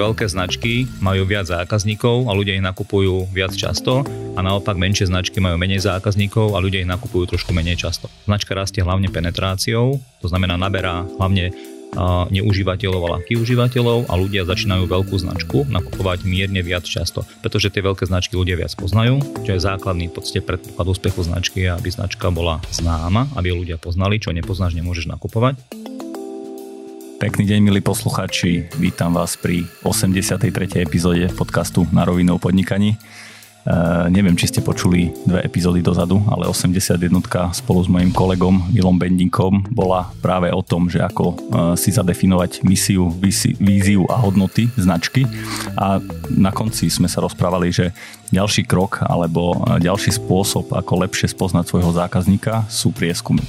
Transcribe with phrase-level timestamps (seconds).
[0.00, 4.00] veľké značky majú viac zákazníkov a ľudia ich nakupujú viac často
[4.32, 8.08] a naopak menšie značky majú menej zákazníkov a ľudia ich nakupujú trošku menej často.
[8.24, 11.52] Značka rastie hlavne penetráciou, to znamená naberá hlavne
[12.30, 17.82] neužívateľov a ľahkých užívateľov a ľudia začínajú veľkú značku nakupovať mierne viac často, pretože tie
[17.82, 22.62] veľké značky ľudia viac poznajú, čo je základný podstate predpoklad úspechu značky, aby značka bola
[22.70, 25.58] známa, aby ľudia poznali, čo nepoznáš, nemôžeš nakupovať.
[27.20, 28.72] Pekný deň, milí posluchači.
[28.80, 30.80] Vítam vás pri 83.
[30.80, 32.96] epizóde podcastu Na rovinu o podnikaní.
[33.60, 36.96] Uh, neviem, či ste počuli dve epizódy dozadu, ale 81
[37.52, 41.36] spolu s mojim kolegom Milom Bendinkom bola práve o tom, že ako uh,
[41.76, 45.28] si zadefinovať misiu, visi, víziu a hodnoty značky.
[45.76, 46.00] A
[46.32, 47.92] na konci sme sa rozprávali, že
[48.32, 53.44] ďalší krok alebo ďalší spôsob, ako lepšie spoznať svojho zákazníka sú prieskumy.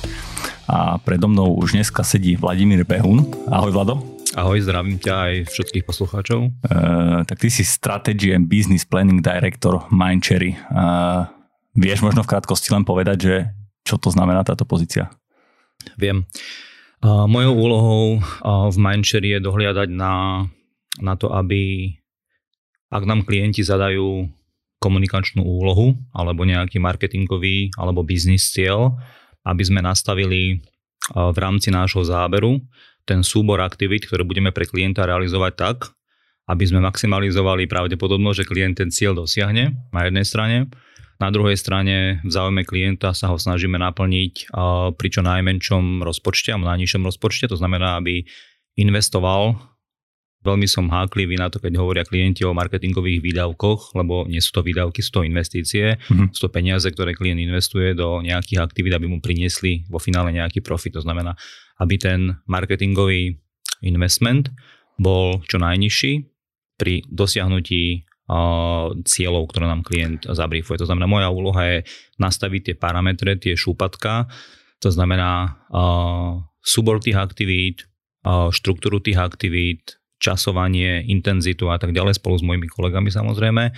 [0.68, 3.24] A predo mnou už dneska sedí Vladimír Behun.
[3.48, 4.11] Ahoj Vlado.
[4.32, 6.56] Ahoj, zdravím ťa aj všetkých poslucháčov.
[6.64, 10.56] Uh, tak ty si Strategy and Business Planning Director Mindcherry.
[10.72, 11.28] Uh,
[11.76, 13.36] vieš možno v krátkosti len povedať, že
[13.84, 15.12] čo to znamená táto pozícia?
[16.00, 16.24] Viem.
[17.04, 20.48] Uh, mojou úlohou uh, v Mindcherry je dohliadať na,
[21.04, 21.92] na to, aby
[22.88, 24.32] ak nám klienti zadajú
[24.80, 28.96] komunikačnú úlohu alebo nejaký marketingový alebo biznis cieľ,
[29.44, 30.64] aby sme nastavili
[31.12, 32.62] v rámci nášho záberu
[33.06, 35.78] ten súbor aktivít, ktoré budeme pre klienta realizovať tak,
[36.50, 40.58] aby sme maximalizovali pravdepodobnosť, že klient ten cieľ dosiahne na jednej strane.
[41.22, 44.50] Na druhej strane v záujme klienta sa ho snažíme naplniť
[44.98, 48.26] pri čo najmenšom rozpočte a najnižšom rozpočte, to znamená, aby
[48.76, 49.72] investoval
[50.42, 54.66] Veľmi som háklivý na to, keď hovoria klienti o marketingových výdavkoch, lebo nie sú to
[54.66, 56.34] výdavky, sú to investície, mm-hmm.
[56.34, 60.66] sú to peniaze, ktoré klient investuje do nejakých aktivít, aby mu priniesli vo finále nejaký
[60.66, 60.98] profit.
[60.98, 61.38] To znamená,
[61.82, 63.42] aby ten marketingový
[63.82, 64.54] investment
[65.02, 66.30] bol čo najnižší
[66.78, 70.78] pri dosiahnutí uh, cieľov, ktoré nám klient zabriefuje.
[70.78, 71.80] To znamená, moja úloha je
[72.22, 74.30] nastaviť tie parametre, tie šúpatka,
[74.78, 77.90] to znamená uh, súbor tých aktivít,
[78.26, 83.74] uh, štruktúru tých aktivít, časovanie, intenzitu a tak ďalej spolu s mojimi kolegami samozrejme,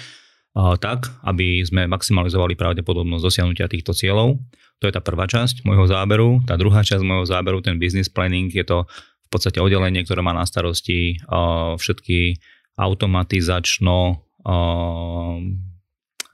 [0.54, 4.38] tak, aby sme maximalizovali pravdepodobnosť dosiahnutia týchto cieľov.
[4.84, 6.44] To je tá prvá časť môjho záberu.
[6.44, 10.36] Tá druhá časť môjho záberu, ten business planning, je to v podstate oddelenie, ktoré má
[10.36, 11.24] na starosti
[11.80, 12.36] všetky
[12.76, 14.20] automatizačno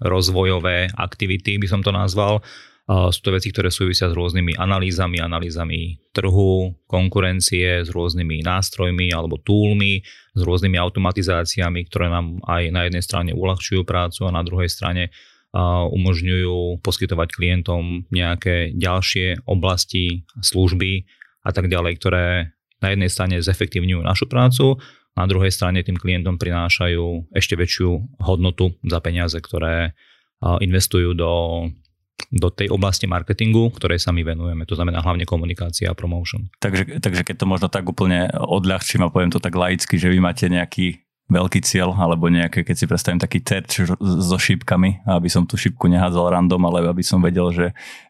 [0.02, 2.42] rozvojové aktivity, by som to nazval,
[2.90, 9.38] sú to veci, ktoré súvisia s rôznymi analýzami, analýzami trhu, konkurencie, s rôznymi nástrojmi alebo
[9.38, 10.02] túlmi,
[10.34, 15.14] s rôznymi automatizáciami, ktoré nám aj na jednej strane uľahčujú prácu a na druhej strane
[15.56, 21.10] umožňujú poskytovať klientom nejaké ďalšie oblasti, služby
[21.46, 24.78] a tak ďalej, ktoré na jednej strane zefektívňujú našu prácu,
[25.18, 29.98] na druhej strane tým klientom prinášajú ešte väčšiu hodnotu za peniaze, ktoré
[30.62, 31.32] investujú do
[32.30, 34.68] do tej oblasti marketingu, ktorej sa my venujeme.
[34.70, 36.52] To znamená hlavne komunikácia a promotion.
[36.62, 40.22] Takže, takže keď to možno tak úplne odľahčím a poviem to tak laicky, že vy
[40.22, 45.46] máte nejaký veľký cieľ, alebo nejaké, keď si predstavím taký terč so šípkami, aby som
[45.46, 47.66] tú šípku nehádzal random, ale aby som vedel, že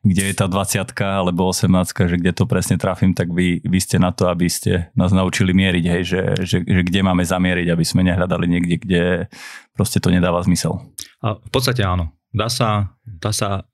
[0.08, 4.00] kde je tá 20 alebo 18, že kde to presne trafím, tak vy, vy ste
[4.00, 7.84] na to, aby ste nás naučili mieriť, hej, že, že, že kde máme zamieriť, aby
[7.84, 9.04] sme nehľadali niekde, kde
[9.76, 10.80] proste to nedáva zmysel.
[11.20, 12.16] A v podstate áno.
[12.32, 13.68] Dá sa, dá sa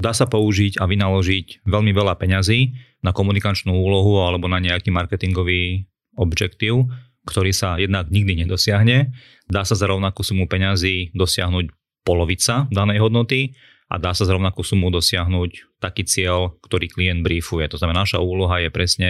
[0.00, 2.72] dá sa použiť a vynaložiť veľmi veľa peňazí
[3.04, 5.84] na komunikačnú úlohu alebo na nejaký marketingový
[6.16, 6.88] objektív,
[7.26, 9.12] ktorý sa jednak nikdy nedosiahne.
[9.50, 11.72] Dá sa za rovnakú sumu peňazí dosiahnuť
[12.06, 13.52] polovica danej hodnoty
[13.90, 17.66] a dá sa za rovnakú sumu dosiahnuť taký cieľ, ktorý klient briefuje.
[17.68, 19.08] To znamená, naša úloha je presne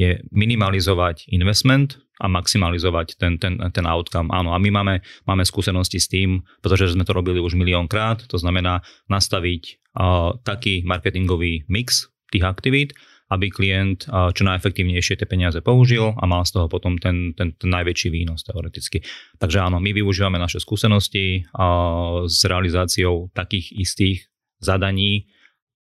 [0.00, 4.32] je minimalizovať investment a maximalizovať ten, ten, ten outcome.
[4.32, 4.94] Áno, a my máme,
[5.28, 8.80] máme skúsenosti s tým, pretože sme to robili už miliónkrát, to znamená
[9.12, 9.62] nastaviť
[9.96, 12.96] uh, taký marketingový mix tých aktivít,
[13.30, 17.70] aby klient čo najefektívnejšie tie peniaze použil a mal z toho potom ten, ten, ten
[17.70, 19.06] najväčší výnos teoreticky.
[19.38, 21.46] Takže áno, my využívame naše skúsenosti
[22.26, 24.18] s realizáciou takých istých
[24.58, 25.30] zadaní,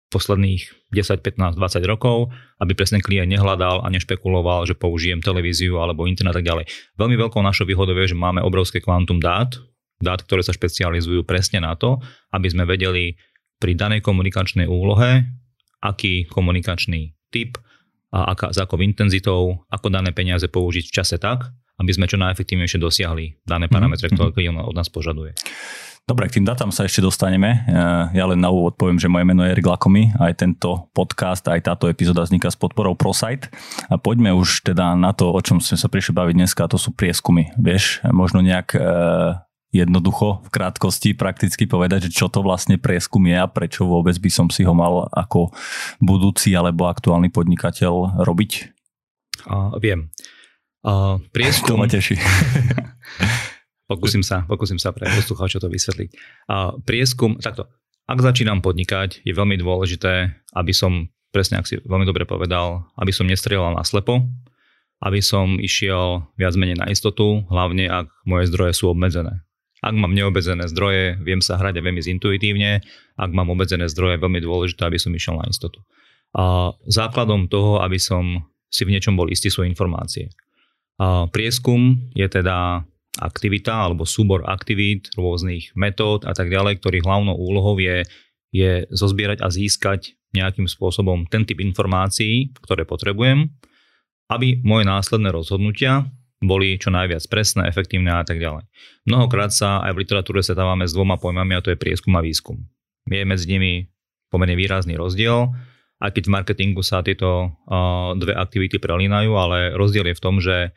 [0.06, 2.31] posledných 10, 15, 20 rokov,
[2.62, 6.64] aby presne klient nehľadal a nešpekuloval, že použijem televíziu alebo internet a tak ďalej.
[6.94, 9.58] Veľmi veľkou našou výhodou je, že máme obrovské kvantum dát,
[9.98, 11.98] dát, ktoré sa špecializujú presne na to,
[12.31, 13.19] aby sme vedeli
[13.58, 15.26] pri danej komunikačnej úlohe,
[15.82, 17.58] aký komunikačný typ
[18.14, 22.17] a aká, s akou intenzitou, ako dané peniaze použiť v čase tak, aby sme čo
[22.17, 24.17] najefektívnejšie dosiahli dané parametre, mm-hmm.
[24.17, 25.37] ktoré klient od nás požaduje.
[26.06, 27.67] Dobre, k tým datám sa ešte dostaneme.
[28.14, 30.14] Ja len na úvod poviem, že moje meno je Erik Lakomy.
[30.23, 33.50] Aj tento podcast, aj táto epizóda vzniká s podporou ProSite.
[33.90, 36.79] A poďme už teda na to, o čom sme sa prišli baviť dneska, a to
[36.79, 37.50] sú prieskumy.
[37.58, 38.81] Vieš, možno nejak e,
[39.74, 44.30] jednoducho, v krátkosti prakticky povedať, že čo to vlastne prieskum je a prečo vôbec by
[44.30, 45.52] som si ho mal ako
[45.98, 48.52] budúci alebo aktuálny podnikateľ robiť?
[49.46, 50.10] Uh, viem.
[50.86, 51.66] Uh, prieskum...
[51.76, 52.16] To ma teší.
[53.86, 56.10] Pokúsim sa, pokúsim sa pre poslucháčov to vysvetliť.
[56.50, 57.70] A prieskum, takto,
[58.10, 63.14] ak začínam podnikať, je veľmi dôležité, aby som, presne ak si veľmi dobre povedal, aby
[63.14, 64.26] som nestrieľal na slepo,
[65.06, 69.45] aby som išiel viac menej na istotu, hlavne ak moje zdroje sú obmedzené.
[69.86, 72.82] Ak mám neobmedzené zdroje, viem sa hrať a viem ísť intuitívne.
[73.14, 75.78] Ak mám obmedzené zdroje, je veľmi dôležité, aby som išiel na istotu.
[76.34, 80.34] A základom toho, aby som si v niečom bol istý, sú informácie.
[80.98, 82.82] A prieskum je teda
[83.16, 88.04] aktivita alebo súbor aktivít, rôznych metód a tak ďalej, ktorých hlavnou úlohou je,
[88.52, 93.48] je zozbierať a získať nejakým spôsobom ten typ informácií, ktoré potrebujem,
[94.28, 96.04] aby moje následné rozhodnutia
[96.42, 98.68] boli čo najviac presné, efektívne a tak ďalej.
[99.08, 102.60] Mnohokrát sa aj v literatúre setávame s dvoma pojmami a to je prieskum a výskum.
[103.08, 103.88] Je medzi nimi
[104.28, 105.54] pomerne výrazný rozdiel,
[106.02, 110.36] aj keď v marketingu sa tieto uh, dve aktivity prelínajú, ale rozdiel je v tom,
[110.42, 110.76] že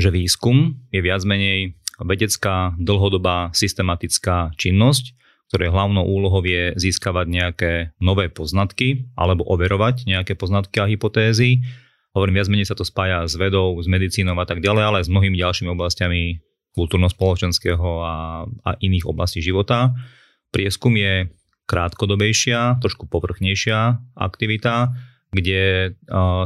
[0.00, 5.12] že výskum je viac menej vedecká, dlhodobá, systematická činnosť,
[5.52, 11.60] ktorej hlavnou úlohou je získavať nejaké nové poznatky alebo overovať nejaké poznatky a hypotézy.
[12.10, 15.06] Hovorím, viac menej sa to spája s vedou, s medicínou a tak ďalej, ale aj
[15.06, 16.42] s mnohými ďalšími oblastiami
[16.74, 19.94] kultúrno-spoločenského a, a iných oblastí života.
[20.50, 21.30] Prieskum je
[21.70, 24.90] krátkodobejšia, trošku povrchnejšia aktivita,
[25.30, 25.94] kde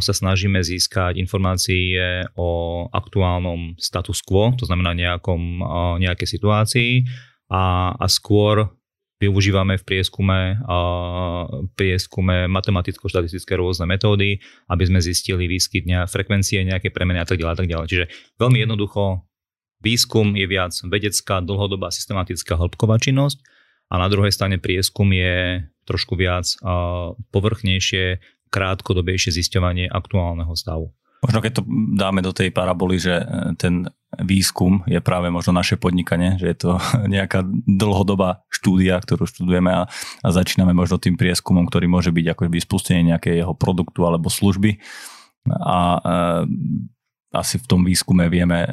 [0.04, 5.64] sa snažíme získať informácie o aktuálnom status quo, to znamená nejakom,
[6.04, 6.92] nejakej situácii
[7.48, 8.68] a, a skôr
[9.24, 10.60] využívame v prieskume,
[11.72, 17.52] prieskume matematicko-štatistické rôzne metódy, aby sme zistili výskyt ne, frekvencie, nejaké premeny a tak ďalej.
[17.52, 17.86] A tak ďalej.
[17.88, 18.04] Čiže
[18.36, 19.24] veľmi jednoducho
[19.80, 23.40] výskum je viac vedecká, dlhodobá, systematická, hĺbková činnosť
[23.88, 26.48] a na druhej strane prieskum je trošku viac
[27.32, 30.94] povrchnejšie, krátkodobejšie zisťovanie aktuálneho stavu.
[31.24, 31.62] Možno keď to
[31.96, 33.24] dáme do tej paraboly, že e,
[33.56, 33.88] ten
[34.20, 36.70] výskum je práve možno naše podnikanie, že je to
[37.16, 39.82] nejaká dlhodobá štúdia, ktorú študujeme a,
[40.20, 44.84] a začíname možno tým prieskumom, ktorý môže byť ako spustenie nejakého produktu alebo služby.
[45.48, 46.00] A e,
[47.34, 48.68] asi v tom výskume vieme e,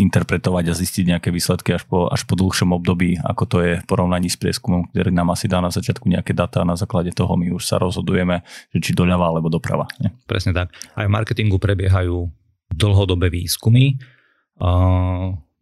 [0.00, 3.84] interpretovať a zistiť nejaké výsledky až po, až po dlhšom období, ako to je v
[3.84, 7.36] porovnaní s prieskumom, ktorý nám asi dá na začiatku nejaké data a na základe toho
[7.36, 8.40] my už sa rozhodujeme,
[8.72, 9.84] že či doľava alebo doprava.
[10.00, 10.16] Nie?
[10.24, 10.72] Presne tak.
[10.96, 12.32] Aj v marketingu prebiehajú
[12.72, 14.00] dlhodobé výskumy.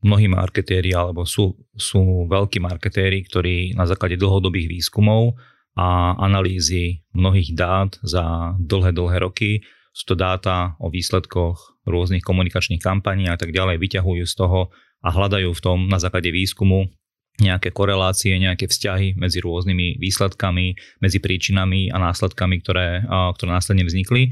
[0.05, 5.35] Mnohí marketéri alebo sú, sú veľkí marketéri, ktorí na základe dlhodobých výskumov
[5.75, 9.51] a analýzy mnohých dát za dlhé, dlhé roky
[9.95, 14.73] sú to dáta o výsledkoch rôznych komunikačných kampaní a tak ďalej, vyťahujú z toho
[15.05, 16.89] a hľadajú v tom na základe výskumu
[17.35, 24.31] nejaké korelácie, nejaké vzťahy medzi rôznymi výsledkami, medzi príčinami a následkami, ktoré, ktoré následne vznikli.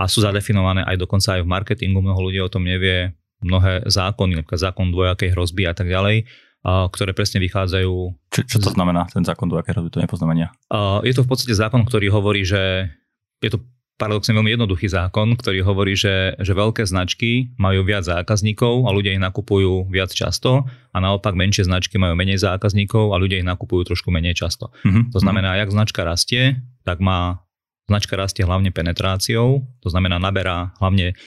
[0.00, 3.12] A sú zadefinované aj dokonca aj v marketingu, mnoho ľudí o tom nevie,
[3.44, 6.24] mnohé zákony, napríklad zákon dvojakej hrozby a tak ďalej,
[6.66, 7.92] ktoré presne vychádzajú...
[8.32, 10.48] Čo, čo to znamená, ten zákon dvojakej hrozby, to nepoznamenia?
[11.04, 12.88] Je to v podstate zákon, ktorý hovorí, že
[13.44, 13.60] je to
[13.98, 19.18] paradoxne veľmi jednoduchý zákon, ktorý hovorí, že, že veľké značky majú viac zákazníkov a ľudia
[19.18, 20.64] ich nakupujú viac často
[20.94, 24.70] a naopak menšie značky majú menej zákazníkov a ľudia ich nakupujú trošku menej často.
[24.86, 25.10] Mm-hmm.
[25.12, 27.42] To znamená, ak značka rastie, tak má
[27.90, 31.18] značka rastie hlavne penetráciou, to znamená naberá hlavne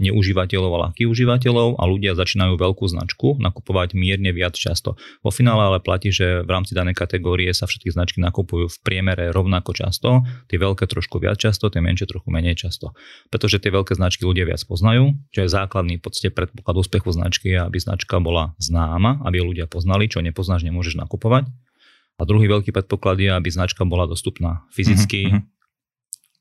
[0.00, 4.94] neužívateľov a ľahkých užívateľov a ľudia začínajú veľkú značku nakupovať mierne viac často.
[5.20, 9.34] Vo finále ale platí, že v rámci danej kategórie sa všetky značky nakupujú v priemere
[9.34, 12.94] rovnako často, tie veľké trošku viac často, tie menšie trochu menej často.
[13.28, 17.82] Pretože tie veľké značky ľudia viac poznajú, čo je základný podstate predpoklad úspechu značky, aby
[17.82, 21.50] značka bola známa, aby ľudia poznali, čo nepoznáš, nemôžeš nakupovať.
[22.16, 25.55] A druhý veľký predpoklad je, aby značka bola dostupná fyzicky, mm-hmm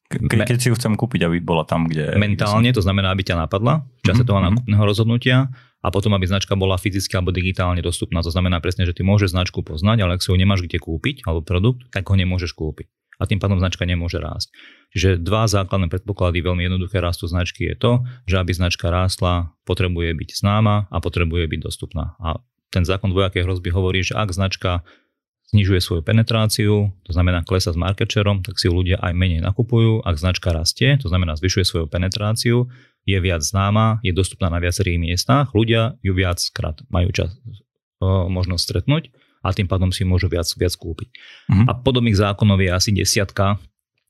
[0.10, 2.14] ke, keď si ju chcem kúpiť, aby bola tam, kde...
[2.16, 4.30] Mentálne, to znamená, aby ťa napadla v čase mm-hmm.
[4.30, 4.46] toho mhm.
[4.52, 5.38] nákupného rozhodnutia
[5.86, 8.22] a potom, aby značka bola fyzicky alebo digitálne dostupná.
[8.26, 11.26] To znamená presne, že ty môžeš značku poznať, ale ak si ho nemáš kde kúpiť,
[11.30, 12.90] alebo produkt, tak ho nemôžeš kúpiť.
[13.16, 14.52] A tým pádom značka nemôže rásť.
[14.92, 17.92] Čiže dva základné predpoklady veľmi jednoduché rastu značky je to,
[18.28, 22.20] že aby značka rástla, potrebuje byť známa a potrebuje byť dostupná.
[22.20, 22.44] A
[22.76, 24.84] ten zákon dvojakej hrozby hovorí, že ak značka
[25.54, 30.02] znižuje svoju penetráciu, to znamená klesa s market shareom, tak si ľudia aj menej nakupujú.
[30.02, 32.66] Ak značka rastie, to znamená zvyšuje svoju penetráciu,
[33.06, 37.38] je viac známa, je dostupná na viacerých miestach, ľudia ju viackrát majú čas,
[38.06, 39.14] možnosť stretnúť
[39.46, 41.14] a tým pádom si môžu viac, viac kúpiť.
[41.14, 41.70] Uh-huh.
[41.70, 43.62] A podobných zákonov je asi desiatka,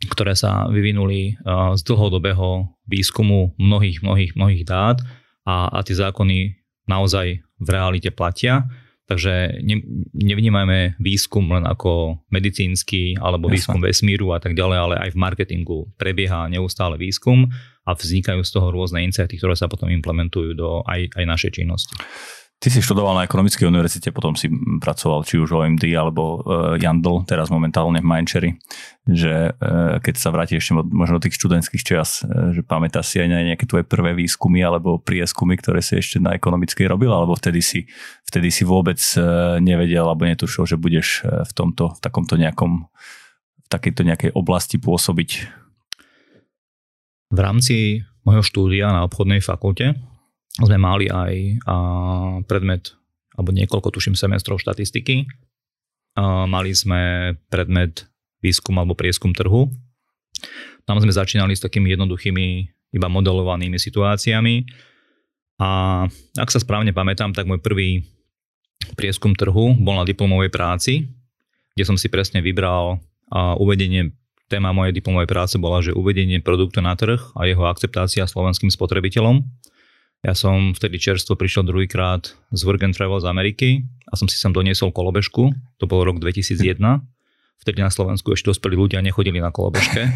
[0.08, 1.39] ktoré sa vyvinuli
[1.75, 5.04] z dlhodobého výskumu mnohých, mnohých, mnohých dát
[5.44, 6.56] a, a tie zákony
[6.88, 8.68] naozaj v realite platia.
[9.05, 9.85] Takže ne,
[10.17, 13.53] nevnímajme výskum len ako medicínsky alebo Jasne.
[13.53, 17.45] výskum vesmíru a tak ďalej, ale aj v marketingu prebieha neustále výskum
[17.85, 21.93] a vznikajú z toho rôzne insighty, ktoré sa potom implementujú do aj, aj našej činnosti.
[22.65, 24.50] Ty si študoval na ekonomickej univerzite, potom si
[24.81, 28.57] pracoval či už OMD alebo uh, Jandl, teraz momentálne v Mindshare,
[29.05, 33.22] že uh, keď sa vrátiš ešte možno do tých študentských čas, uh, že pamätáš si
[33.22, 37.62] aj nejaké tvoje prvé výskumy alebo prieskumy, ktoré si ešte na ekonomickej robil, alebo vtedy
[37.62, 37.86] si,
[38.25, 38.98] vtedy si vôbec
[39.62, 42.89] nevedel alebo netušil, že budeš v tomto, v takomto nejakom
[43.62, 45.29] v takejto nejakej oblasti pôsobiť?
[47.29, 50.14] V rámci môjho štúdia na obchodnej fakulte
[50.55, 51.33] sme mali aj
[51.67, 51.75] a,
[52.47, 52.95] predmet,
[53.35, 55.27] alebo niekoľko, tuším, semestrov štatistiky.
[56.15, 58.07] A, mali sme predmet
[58.39, 59.74] výskum alebo prieskum trhu.
[60.85, 62.45] Tam sme začínali s takými jednoduchými,
[62.93, 64.55] iba modelovanými situáciami.
[65.59, 66.03] A
[66.35, 68.03] ak sa správne pamätám, tak môj prvý
[68.93, 71.09] prieskum trhu bol na diplomovej práci,
[71.74, 73.01] kde som si presne vybral
[73.33, 74.13] a uvedenie,
[74.45, 79.41] téma mojej diplomovej práce bola, že uvedenie produktu na trh a jeho akceptácia slovenským spotrebiteľom.
[80.25, 83.70] Ja som vtedy čerstvo prišiel druhýkrát z Work and Travel z Ameriky
[84.10, 85.53] a som si sem doniesol kolobežku.
[85.77, 86.82] To bol rok 2001.
[87.62, 90.01] Vtedy na Slovensku ešte dospelí ľudia nechodili na kolobežke.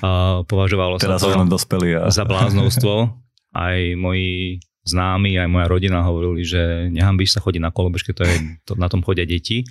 [0.00, 2.08] A považovalo sa to dospeli a...
[2.08, 3.12] za bláznovstvo.
[3.52, 8.64] Aj moji známi, aj moja rodina hovorili, že nehambíš sa chodiť na kolobežke, to je,
[8.64, 9.68] to, na tom chodia deti.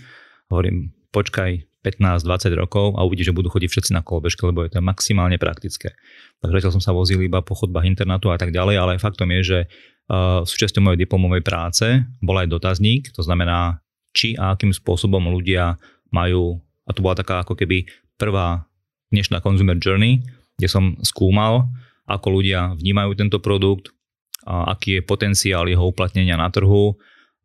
[0.54, 4.84] Hovorím, počkaj, 15-20 rokov a uvidíš, že budú chodiť všetci na kolobežke, lebo je to
[4.84, 5.96] maximálne praktické.
[6.44, 9.42] Takže zatiaľ som sa vozil iba po chodbách internátu a tak ďalej, ale faktom je,
[9.42, 11.86] že uh, súčasťou mojej diplomovej práce
[12.20, 13.80] bol aj dotazník, to znamená,
[14.12, 15.80] či a akým spôsobom ľudia
[16.12, 17.88] majú, a to bola taká ako keby
[18.20, 18.68] prvá
[19.14, 20.24] dnešná consumer journey,
[20.58, 21.70] kde som skúmal,
[22.08, 23.94] ako ľudia vnímajú tento produkt,
[24.48, 26.96] a aký je potenciál jeho uplatnenia na trhu,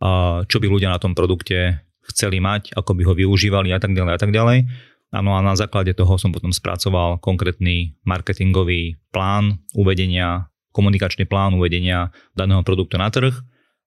[0.03, 3.95] a čo by ľudia na tom produkte chceli mať, ako by ho využívali a tak
[3.95, 4.67] ďalej a tak ďalej.
[5.13, 12.09] Áno a na základe toho som potom spracoval konkrétny marketingový plán uvedenia, komunikačný plán uvedenia
[12.33, 13.37] daného produktu na trh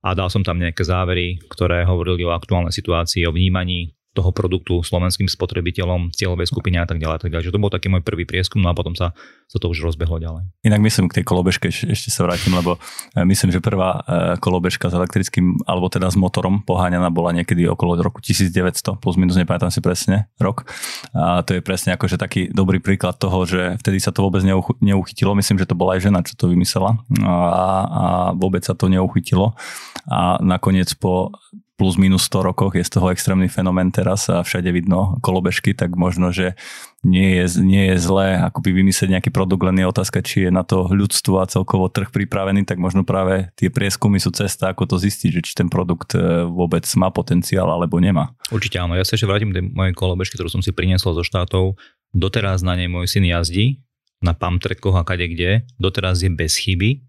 [0.06, 4.80] a dal som tam nejaké závery, ktoré hovorili o aktuálnej situácii, o vnímaní toho produktu
[4.80, 7.28] slovenským spotrebiteľom, cieľovej skupine a tak ďalej.
[7.28, 7.52] Tak ďalej.
[7.52, 9.12] Že to bol taký môj prvý prieskum, no a potom sa,
[9.52, 10.48] sa to už rozbehlo ďalej.
[10.64, 12.80] Inak myslím k tej kolobežke, ešte sa vrátim, lebo
[13.12, 17.68] e, myslím, že prvá e, kolobežka s elektrickým, alebo teda s motorom poháňaná bola niekedy
[17.68, 20.64] okolo roku 1900, plus minus nepamätám si presne rok.
[21.12, 24.40] A to je presne akože taký dobrý príklad toho, že vtedy sa to vôbec
[24.80, 25.36] neuchytilo.
[25.36, 27.36] Myslím, že to bola aj žena, čo to vymyslela a,
[27.84, 28.06] a
[28.38, 29.58] vôbec sa to neuchytilo.
[30.06, 31.36] A nakoniec po
[31.76, 36.00] plus minus 100 rokoch je z toho extrémny fenomén teraz a všade vidno kolobežky, tak
[36.00, 36.56] možno, že
[37.04, 40.64] nie je, nie je zlé akoby vymyslieť nejaký produkt, len je otázka, či je na
[40.64, 44.96] to ľudstvo a celkovo trh pripravený, tak možno práve tie prieskumy sú cesta, ako to
[45.04, 48.32] zistiť, že či ten produkt e, vôbec má potenciál alebo nemá.
[48.50, 51.76] Určite áno, ja sa ešte vrátim do mojej kolobežky, ktorú som si priniesol zo štátov.
[52.16, 53.84] Doteraz na nej môj syn jazdí,
[54.24, 57.04] na pump a kade kde, doteraz je bez chyby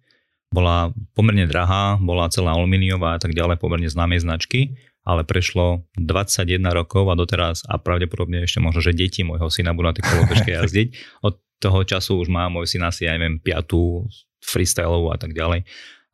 [0.51, 6.63] bola pomerne drahá, bola celá alumíniová a tak ďalej, pomerne známej značky, ale prešlo 21
[6.75, 10.51] rokov a doteraz a pravdepodobne ešte možno, že deti môjho syna budú na tej kolobežke
[10.59, 10.89] jazdiť.
[11.23, 14.07] Od toho času už má môj syn asi, ja neviem, piatú
[14.43, 15.67] freestyleovú a tak ďalej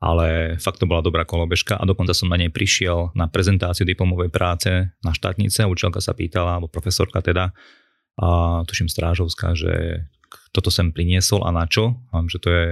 [0.02, 4.34] ale fakt to bola dobrá kolobežka a dokonca som na nej prišiel na prezentáciu diplomovej
[4.34, 7.54] práce na štátnice, učiteľka sa pýtala, alebo profesorka teda,
[8.18, 10.04] a tuším strážovská, že
[10.52, 11.96] toto sem priniesol a na čo.
[12.12, 12.64] Mám, že to je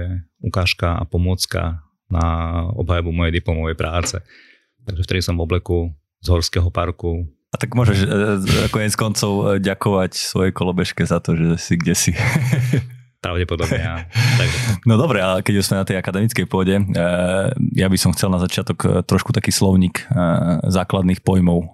[0.45, 2.25] ukážka a pomôcka na
[2.75, 4.17] obhajobu mojej diplomovej práce.
[4.85, 7.25] Takže vtedy som v obleku z Horského parku.
[7.51, 8.07] A tak môžeš e,
[8.71, 12.11] konec koncov e, ďakovať svojej kolobežke za to, že si kde si.
[13.21, 13.95] Pravdepodobne, ja.
[14.89, 16.83] No dobre, ale keď už sme na tej akademickej pôde, e,
[17.77, 20.09] ja by som chcel na začiatok trošku taký slovník
[20.65, 21.69] základných pojmov.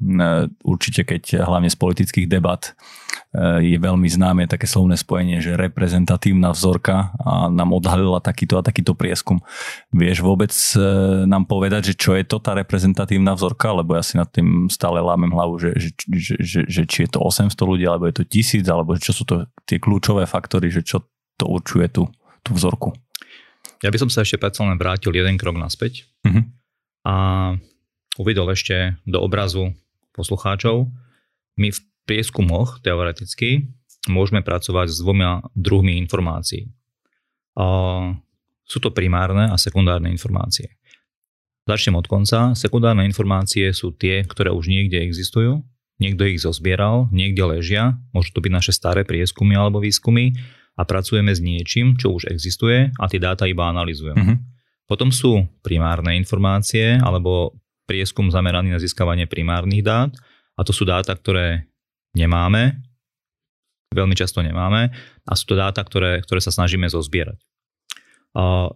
[0.66, 2.76] Určite, keď hlavne z politických debat
[3.38, 8.98] je veľmi známe také slovné spojenie, že reprezentatívna vzorka a nám odhalila takýto a takýto
[8.98, 9.38] prieskum.
[9.94, 10.82] Vieš vôbec e,
[11.30, 14.98] nám povedať, že čo je to tá reprezentatívna vzorka, lebo ja si nad tým stále
[14.98, 18.24] lámem hlavu, že, že, že, že, že či je to 800 ľudí, alebo je to
[18.26, 21.06] 1000, alebo čo sú to tie kľúčové faktory, že čo
[21.38, 22.10] to určuje tú,
[22.42, 22.98] tú vzorku.
[23.86, 26.42] Ja by som sa ešte predsa len vrátil jeden krok naspäť uh-huh.
[27.06, 27.14] a
[28.18, 29.78] uvidel ešte do obrazu
[30.18, 30.90] poslucháčov.
[31.62, 33.68] My v prieskumoch teoreticky
[34.08, 36.72] môžeme pracovať s dvoma druhmi informácií.
[38.64, 40.80] Sú to primárne a sekundárne informácie.
[41.68, 42.56] Začnem od konca.
[42.56, 45.68] Sekundárne informácie sú tie, ktoré už niekde existujú,
[46.00, 50.32] niekto ich zozbieral, niekde ležia, môžu to byť naše staré prieskumy alebo výskumy
[50.80, 54.16] a pracujeme s niečím, čo už existuje a tie dáta iba analizujeme.
[54.16, 54.40] Uh-huh.
[54.88, 60.16] Potom sú primárne informácie alebo prieskum zameraný na získavanie primárnych dát
[60.56, 61.68] a to sú dáta, ktoré
[62.18, 62.82] nemáme,
[63.94, 64.92] veľmi často nemáme
[65.24, 67.40] a sú to dáta, ktoré, ktoré sa snažíme zozbierať.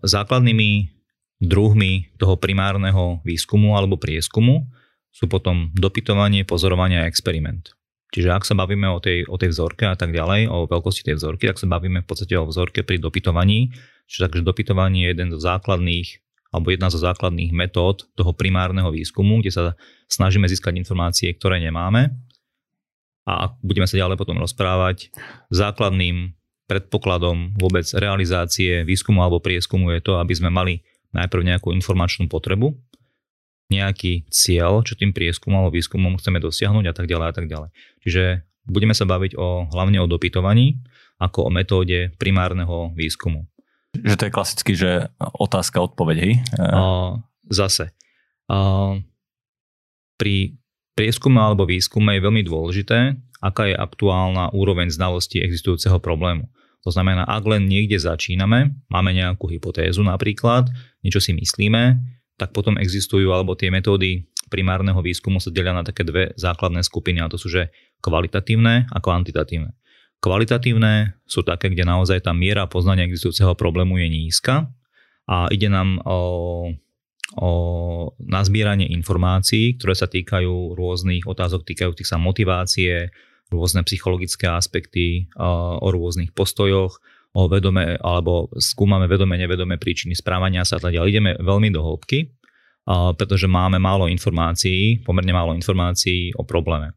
[0.05, 0.93] Základnými
[1.41, 4.69] druhmi toho primárneho výskumu alebo prieskumu
[5.12, 7.74] sú potom dopytovanie, pozorovanie a experiment.
[8.12, 11.15] Čiže ak sa bavíme o tej, o tej vzorke a tak ďalej, o veľkosti tej
[11.19, 13.71] vzorky, tak sa bavíme v podstate o vzorke pri dopytovaní.
[14.07, 16.19] Čiže takže dopytovanie je jeden zo základných
[16.51, 19.63] alebo jedna zo základných metód toho primárneho výskumu, kde sa
[20.12, 22.12] snažíme získať informácie, ktoré nemáme.
[23.32, 25.08] A budeme sa ďalej potom rozprávať,
[25.48, 26.36] základným
[26.68, 32.76] predpokladom vôbec realizácie výskumu alebo prieskumu je to, aby sme mali najprv nejakú informačnú potrebu,
[33.72, 37.70] nejaký cieľ, čo tým prieskumom alebo výskumom chceme dosiahnuť a tak ďalej a tak ďalej.
[38.04, 38.24] Čiže
[38.68, 40.80] budeme sa baviť o, hlavne o dopytovaní
[41.20, 43.48] ako o metóde primárneho výskumu.
[43.92, 46.34] Že to je klasicky, že otázka, odpoveď, hej?
[47.52, 47.92] Zase.
[50.16, 50.36] Pri
[50.95, 56.45] prieskume alebo výskume je veľmi dôležité, aká je aktuálna úroveň znalosti existujúceho problému.
[56.81, 60.69] To znamená, ak len niekde začíname, máme nejakú hypotézu napríklad,
[61.05, 62.01] niečo si myslíme,
[62.41, 67.21] tak potom existujú, alebo tie metódy primárneho výskumu sa delia na také dve základné skupiny,
[67.21, 67.69] a to sú že
[68.01, 69.77] kvalitatívne a kvantitatívne.
[70.21, 74.69] Kvalitatívne sú také, kde naozaj tá miera poznania existujúceho problému je nízka
[75.25, 76.74] a ide nám o,
[77.40, 77.52] o
[78.20, 83.14] nazbieranie informácií, ktoré sa týkajú rôznych otázok týkajúcich sa motivácie,
[83.52, 87.00] rôzne psychologické aspekty, o rôznych postojoch,
[87.32, 91.10] o vedome, alebo skúmame vedome, nevedome príčiny správania sa a tak ďalej.
[91.12, 92.28] Ideme veľmi do hĺbky,
[93.16, 96.92] pretože máme málo informácií, pomerne málo informácií o probléme.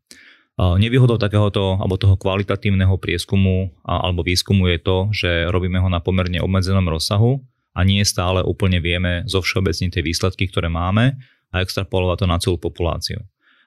[0.55, 6.39] Nevýhodou takéhoto alebo toho kvalitatívneho prieskumu alebo výskumu je to, že robíme ho na pomerne
[6.39, 7.43] obmedzenom rozsahu
[7.75, 11.19] a nie stále úplne vieme zo všeobecniť tie výsledky, ktoré máme
[11.51, 13.19] a extrapolovať to na celú populáciu.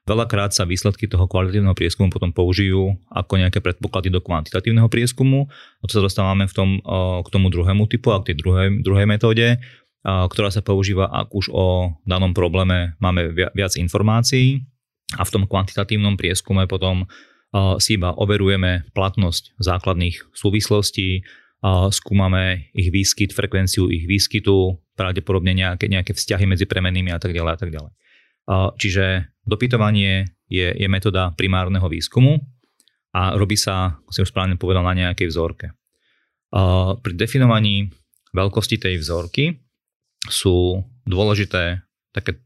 [0.08, 5.52] Veľakrát sa výsledky toho kvalitatívneho prieskumu potom použijú ako nejaké predpoklady do kvantitatívneho prieskumu.
[5.52, 6.70] A to sa dostávame v tom,
[7.22, 9.60] k tomu druhému typu a k tej druhej, druhej metóde,
[10.08, 14.64] ktorá sa používa, ak už o danom probléme máme viac informácií
[15.20, 17.04] a v tom kvantitatívnom prieskume potom
[17.84, 21.28] si iba overujeme platnosť základných súvislostí,
[21.66, 27.52] skúmame ich výskyt, frekvenciu ich výskytu, pravdepodobne nejaké, nejaké vzťahy medzi premenými a tak ďalej
[27.54, 27.92] a tak ďalej.
[28.78, 29.06] Čiže
[29.44, 32.40] dopytovanie je, je metóda primárneho výskumu
[33.12, 35.68] a robí sa, ako som už správne povedal, na nejakej vzorke.
[37.02, 37.92] Pri definovaní
[38.32, 39.58] veľkosti tej vzorky
[40.30, 41.84] sú dôležité
[42.16, 42.40] také,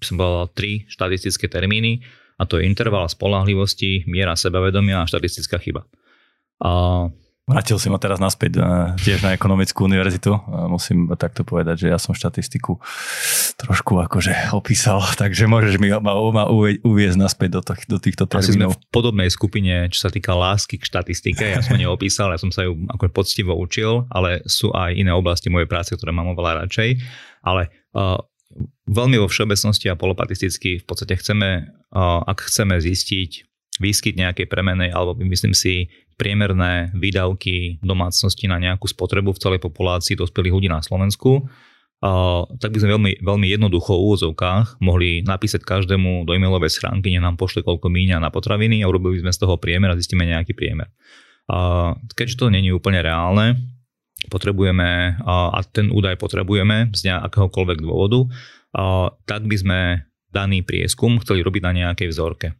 [0.00, 2.00] by som povedal, tri štatistické termíny
[2.40, 5.84] a to je interval spolahlivosti, miera sebavedomia a štatistická chyba.
[7.44, 8.64] Vrátil si ma teraz naspäť eh,
[9.04, 10.32] tiež na ekonomickú univerzitu.
[10.72, 12.80] Musím takto povedať, že ja som štatistiku
[13.60, 16.44] trošku akože opísal, takže môžeš mi ma, ma
[16.80, 18.48] uviezť naspäť do, to, do týchto termínov.
[18.48, 21.44] Asi sme v podobnej skupine, čo sa týka lásky k štatistike.
[21.44, 25.52] Ja som neopísal, ja som sa ju ako poctivo učil, ale sú aj iné oblasti
[25.52, 26.96] mojej práce, ktoré mám oveľa radšej.
[27.44, 28.24] Ale uh,
[28.88, 34.94] veľmi vo všeobecnosti a polopatisticky v podstate chceme, uh, ak chceme zistiť výskyt nejakej premenej,
[34.94, 40.78] alebo myslím si priemerné výdavky domácnosti na nejakú spotrebu v celej populácii dospelých ľudí na
[40.78, 41.50] Slovensku,
[42.60, 47.24] tak by sme veľmi, veľmi jednoducho v úvozovkách mohli napísať každému do e-mailovej schránky, nech
[47.24, 50.52] nám pošle koľko míňa na potraviny a urobili sme z toho priemer a zistíme nejaký
[50.52, 50.92] priemer.
[52.12, 53.56] Keďže to není úplne reálne,
[54.28, 58.28] potrebujeme, a ten údaj potrebujeme z nejakéhokoľvek dôvodu,
[59.24, 59.78] tak by sme
[60.28, 62.52] daný prieskum chceli robiť na nejakej vzorke.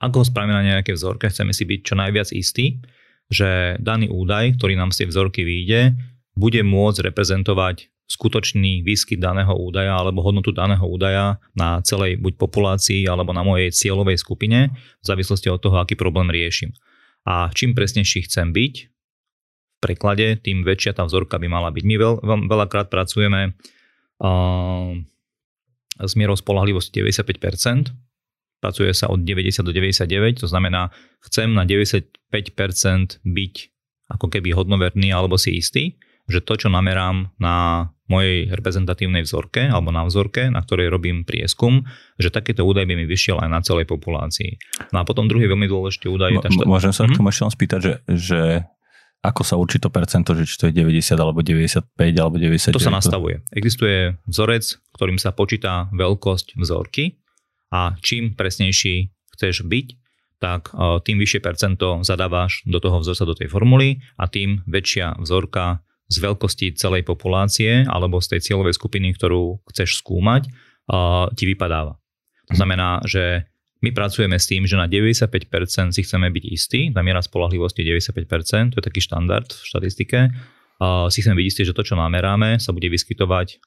[0.00, 2.80] Ako ho spravíme na nejaké vzorke, chceme si byť čo najviac istí,
[3.28, 5.94] že daný údaj, ktorý nám z tej vzorky vyjde,
[6.34, 13.06] bude môcť reprezentovať skutočný výskyt daného údaja alebo hodnotu daného údaja na celej buď populácii
[13.06, 16.74] alebo na mojej cieľovej skupine v závislosti od toho, aký problém riešim.
[17.22, 21.84] A čím presnejší chcem byť v preklade, tým väčšia tá vzorka by mala byť.
[21.86, 24.90] My veľ, veľ, veľakrát pracujeme uh,
[26.02, 27.94] s mierou spolahlivosti 95%,
[28.60, 30.92] pracuje sa od 90 do 99, to znamená,
[31.24, 33.54] chcem na 95% byť
[34.10, 35.96] ako keby hodnoverný alebo si istý,
[36.30, 41.86] že to, čo namerám na mojej reprezentatívnej vzorke alebo na vzorke, na ktorej robím prieskum,
[42.18, 44.58] že takýto údaj by mi vyšiel aj na celej populácii.
[44.90, 46.66] No a potom druhý veľmi dôležitý údaj je tá štát...
[46.66, 48.40] Môžem sa tomu ešte len spýtať, že, že
[49.20, 51.86] ako sa určí to percento, že či to je 90 alebo 95
[52.18, 52.74] alebo 90.
[52.74, 53.44] To sa nastavuje.
[53.52, 54.64] Existuje vzorec,
[54.96, 57.19] ktorým sa počíta veľkosť vzorky
[57.70, 59.86] a čím presnejší chceš byť,
[60.40, 65.20] tak e, tým vyššie percento zadávaš do toho vzorca, do tej formuly a tým väčšia
[65.20, 70.50] vzorka z veľkosti celej populácie alebo z tej cieľovej skupiny, ktorú chceš skúmať, e,
[71.36, 72.00] ti vypadáva.
[72.50, 73.46] To znamená, že
[73.80, 77.96] my pracujeme s tým, že na 95% si chceme byť istí, tá miera spolahlivosti je
[77.96, 80.18] 95%, to je taký štandard v štatistike,
[81.08, 83.60] si chceme byť istí, že to, čo nameráme, sa bude vyskytovať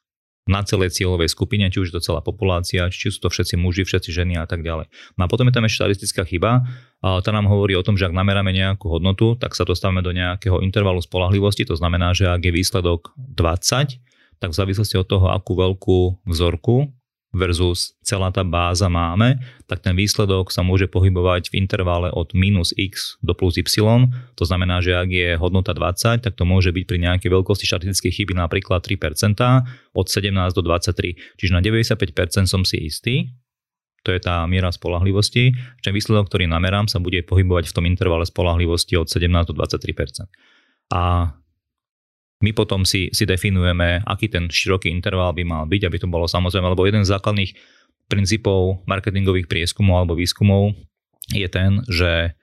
[0.43, 3.87] na celej cieľovej skupine, či už je to celá populácia, či sú to všetci muži,
[3.87, 4.91] všetci ženy a tak ďalej.
[5.15, 6.67] No a potom je tam ešte štatistická chyba,
[6.99, 10.59] tá nám hovorí o tom, že ak nameráme nejakú hodnotu, tak sa dostávame do nejakého
[10.59, 14.03] intervalu spolahlivosti, to znamená, že ak je výsledok 20,
[14.43, 16.91] tak v závislosti od toho, akú veľkú vzorku
[17.33, 22.71] versus celá tá báza máme, tak ten výsledok sa môže pohybovať v intervale od minus
[22.77, 23.65] x do plus y.
[24.37, 28.11] To znamená, že ak je hodnota 20, tak to môže byť pri nejakej veľkosti štatistickej
[28.13, 29.41] chyby napríklad 3%,
[29.97, 31.17] od 17 do 23.
[31.41, 33.33] Čiže na 95% som si istý,
[34.03, 38.27] to je tá miera spolahlivosti, že výsledok, ktorý namerám, sa bude pohybovať v tom intervale
[38.27, 40.27] spolahlivosti od 17 do 23%.
[40.91, 41.33] A
[42.43, 46.27] my potom si, si definujeme, aký ten široký interval by mal byť, aby to bolo
[46.27, 47.55] samozrejme, lebo jeden z základných
[48.11, 50.75] princípov marketingových prieskumov alebo výskumov
[51.31, 52.35] je ten, že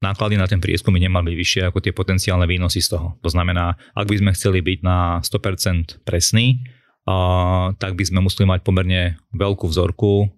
[0.00, 3.20] náklady na ten prieskum by nemali byť vyššie ako tie potenciálne výnosy z toho.
[3.20, 6.64] To znamená, ak by sme chceli byť na 100% presný,
[7.04, 10.37] uh, tak by sme museli mať pomerne veľkú vzorku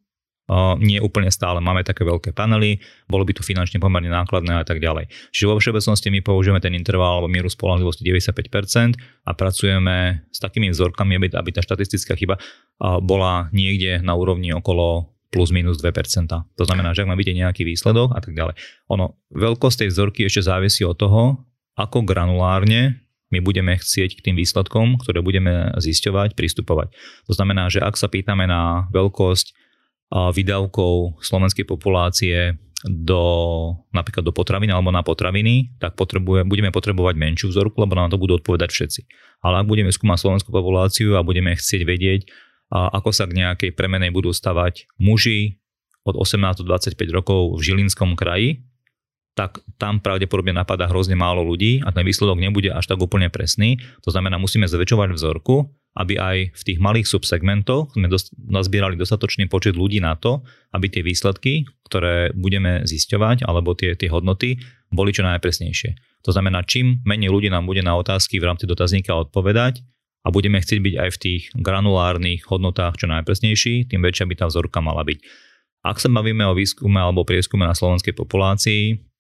[0.83, 4.83] nie úplne stále máme také veľké panely, bolo by to finančne pomerne nákladné a tak
[4.83, 5.07] ďalej.
[5.31, 10.75] Čiže vo všeobecnosti my použijeme ten interval alebo mieru spolahlivosti 95% a pracujeme s takými
[10.75, 12.43] vzorkami, aby, aby tá štatistická chyba
[12.81, 15.95] bola niekde na úrovni okolo plus minus 2%.
[16.27, 18.59] To znamená, že ak má byť nejaký výsledok a tak ďalej.
[18.91, 21.39] Ono, veľkosť tej vzorky ešte závisí od toho,
[21.79, 22.99] ako granulárne
[23.31, 26.91] my budeme chcieť k tým výsledkom, ktoré budeme zisťovať, pristupovať.
[27.31, 29.55] To znamená, že ak sa pýtame na veľkosť
[30.11, 33.23] výdavkov slovenskej populácie do,
[33.93, 38.19] napríklad do potraviny alebo na potraviny, tak potrebuje, budeme potrebovať menšiu vzorku, lebo nám to
[38.19, 39.01] budú odpovedať všetci.
[39.45, 42.21] Ale ak budeme skúmať slovenskú populáciu a budeme chcieť vedieť,
[42.73, 45.61] ako sa k nejakej premenej budú stavať muži
[46.09, 48.65] od 18 do 25 rokov v Žilinskom kraji,
[49.37, 53.79] tak tam pravdepodobne napadá hrozne málo ľudí a ten výsledok nebude až tak úplne presný.
[54.03, 58.07] To znamená, musíme zväčšovať vzorku, aby aj v tých malých subsegmentoch sme
[58.47, 64.07] nazbierali dostatočný počet ľudí na to, aby tie výsledky, ktoré budeme zisťovať, alebo tie, tie
[64.07, 64.63] hodnoty,
[64.95, 66.23] boli čo najpresnejšie.
[66.27, 69.83] To znamená, čím menej ľudí nám bude na otázky v rámci dotazníka odpovedať
[70.23, 74.47] a budeme chcieť byť aj v tých granulárnych hodnotách čo najpresnejší, tým väčšia by tá
[74.47, 75.19] vzorka mala byť.
[75.81, 79.11] Ak sa bavíme o výskume alebo prieskume na slovenskej populácii,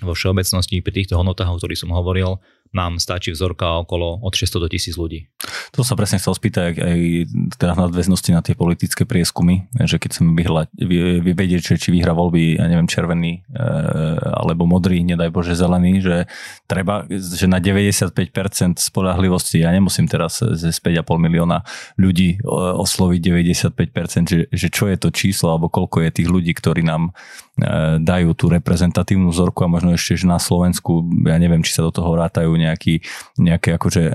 [0.00, 2.40] vo všeobecnosti pri týchto hodnotách, o ktorých som hovoril,
[2.70, 5.20] nám stačí vzorka okolo od 600 do 1000 ľudí.
[5.70, 6.98] To sa presne chcel spýtať aj
[7.54, 10.68] teda v nadväznosti na tie politické prieskumy, že keď chceme vyhľať,
[11.22, 13.62] vedieť, že či vyhra voľby, ja neviem, červený e,
[14.34, 16.16] alebo modrý, nedaj Bože zelený, že
[16.66, 21.62] treba, že na 95% spolahlivosti, ja nemusím teraz ze 5,5 milióna
[21.94, 22.42] ľudí
[22.82, 23.20] osloviť
[23.70, 27.14] 95%, že, že čo je to číslo alebo koľko je tých ľudí, ktorí nám
[27.58, 31.86] e, dajú tú reprezentatívnu vzorku a možno ešte, že na Slovensku, ja neviem, či sa
[31.86, 33.06] do toho rátajú nejaký,
[33.38, 34.14] nejaké akože e,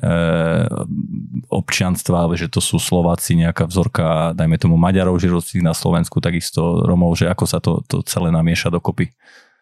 [1.50, 7.16] občianstva, že to sú Slováci, nejaká vzorka, dajme tomu Maďarov žijúcich na Slovensku, takisto Romov,
[7.18, 9.14] že ako sa to, to celé namieša dokopy.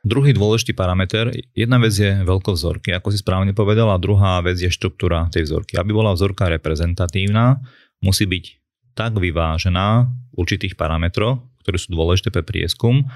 [0.03, 4.67] Druhý dôležitý parameter, jedna vec je veľkovzorky, ako si správne povedal, a druhá vec je
[4.67, 5.79] štruktúra tej vzorky.
[5.79, 7.63] Aby bola vzorka reprezentatívna,
[8.03, 8.45] musí byť
[8.99, 13.07] tak vyvážená v určitých parametroch, ktoré sú dôležité pre prieskum,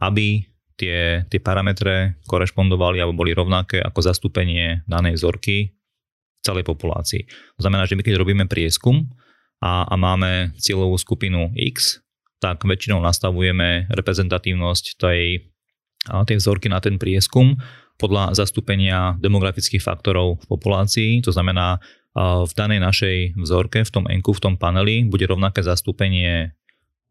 [0.00, 0.48] aby
[0.80, 5.76] tie, tie parametre korešpondovali alebo boli rovnaké ako zastúpenie danej vzorky
[6.40, 7.28] celej populácii.
[7.56, 9.08] To znamená, že my keď robíme prieskum
[9.60, 12.00] a, a máme cieľovú skupinu X,
[12.40, 15.52] tak väčšinou nastavujeme reprezentatívnosť tej,
[16.08, 17.60] tej vzorky na ten prieskum
[18.00, 21.10] podľa zastúpenia demografických faktorov v populácii.
[21.28, 21.76] To znamená,
[22.16, 26.56] v danej našej vzorke, v tom enku, v tom paneli, bude rovnaké zastúpenie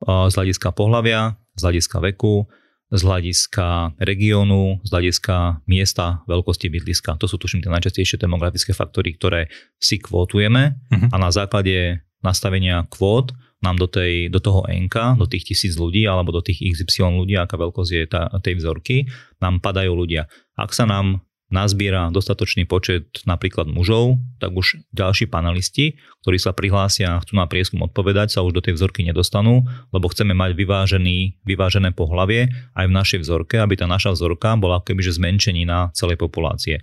[0.02, 2.50] z hľadiska pohľavia, z hľadiska veku,
[2.89, 7.21] z hľadiska regiónu, z hľadiska miesta, veľkosti bydliska.
[7.21, 11.13] To sú tuším tie najčastejšie demografické faktory, ktoré si kvótujeme uh-huh.
[11.13, 16.08] a na základe nastavenia kvót nám do, tej, do toho NK, do tých tisíc ľudí
[16.08, 19.06] alebo do tých XY ľudí, aká veľkosť je tá, tej vzorky,
[19.43, 20.32] nám padajú ľudia.
[20.56, 27.18] Ak sa nám nazbiera dostatočný počet napríklad mužov, tak už ďalší panelisti, ktorí sa prihlásia
[27.18, 31.42] a chcú na prieskum odpovedať, sa už do tej vzorky nedostanú, lebo chceme mať vyvážený,
[31.44, 36.22] vyvážené pohlavie aj v našej vzorke, aby tá naša vzorka bola kebyže zmenšení na celej
[36.22, 36.78] populácie.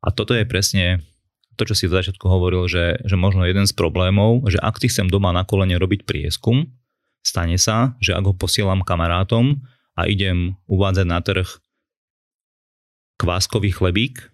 [0.00, 1.04] A toto je presne
[1.60, 4.88] to, čo si v začiatku hovoril, že, že možno jeden z problémov, že ak si
[4.88, 6.70] chcem doma na kolene robiť prieskum,
[7.20, 9.58] stane sa, že ak ho posielam kamarátom
[9.98, 11.50] a idem uvádzať na trh
[13.18, 14.30] kváskový chlebík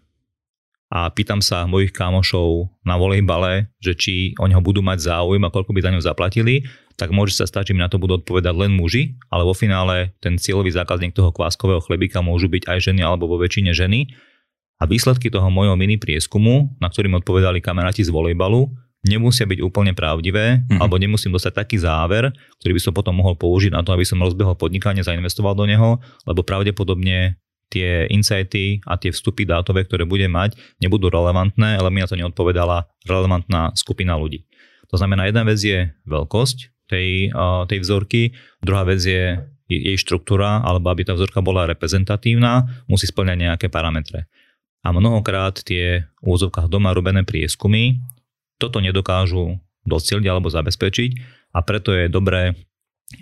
[0.94, 5.50] a pýtam sa mojich kámošov na volejbale, že či o neho budú mať záujem a
[5.50, 8.54] koľko by za ňo zaplatili, tak môže sa stať, že mi na to budú odpovedať
[8.54, 13.02] len muži, ale vo finále ten cieľový zákazník toho kváskového chlebíka môžu byť aj ženy
[13.02, 14.14] alebo vo väčšine ženy
[14.78, 18.70] a výsledky toho môjho mini prieskumu, na ktorým odpovedali kamaráti z volejbalu,
[19.06, 20.80] nemusia byť úplne pravdivé, mm-hmm.
[20.80, 24.22] alebo nemusím dostať taký záver, ktorý by som potom mohol použiť na to, aby som
[24.22, 27.38] rozbehol podnikanie, zainvestoval do neho, lebo pravdepodobne
[27.74, 32.14] tie insighty a tie vstupy dátové, ktoré budem mať, nebudú relevantné, ale mi na to
[32.14, 34.46] neodpovedala relevantná skupina ľudí.
[34.94, 37.34] To znamená, jedna vec je veľkosť tej,
[37.66, 38.32] tej vzorky,
[38.62, 44.30] druhá vec je jej štruktúra, alebo aby tá vzorka bola reprezentatívna, musí splňať nejaké parametre
[44.84, 48.04] a mnohokrát tie v úzovkách doma robené prieskumy
[48.60, 49.58] toto nedokážu
[49.88, 51.10] docieliť alebo zabezpečiť
[51.56, 52.52] a preto je dobré,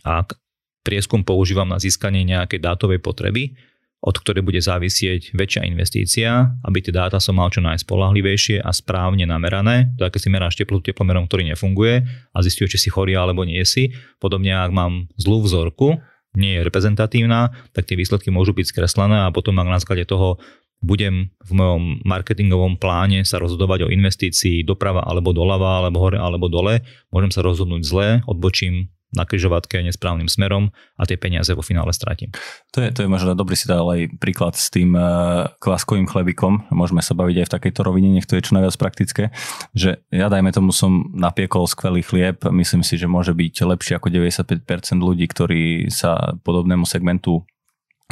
[0.03, 0.37] ak
[0.83, 3.55] prieskum používam na získanie nejakej dátovej potreby,
[4.03, 9.31] od ktorej bude závisieť väčšia investícia, aby tie dáta som mal čo najspolahlivejšie a správne
[9.31, 9.95] namerané.
[9.95, 12.03] To, aké si meráš teplotu teplomerom, ktorý nefunguje
[12.35, 13.95] a zistuje, či si chorý alebo nie si.
[14.19, 16.03] Podobne, ak mám zlú vzorku,
[16.35, 20.43] nie je reprezentatívna, tak tie výsledky môžu byť skreslené a potom ak na základe toho
[20.83, 26.51] budem v mojom marketingovom pláne sa rozhodovať o investícii doprava alebo doľava, alebo hore alebo
[26.51, 26.83] dole,
[27.15, 32.33] môžem sa rozhodnúť zle, odbočím na križovatke nesprávnym smerom a tie peniaze vo finále stratím.
[32.72, 36.64] To je, to je možno dobrý si dal aj príklad s tým uh, kváskovým chlebikom.
[36.72, 39.29] Môžeme sa baviť aj v takejto rovine, nech to je čo najviac praktické.
[39.77, 44.09] Že ja dajme tomu som napiekol skvelý chlieb, myslím si, že môže byť lepší ako
[44.09, 44.64] 95%
[44.98, 47.44] ľudí, ktorí sa podobnému segmentu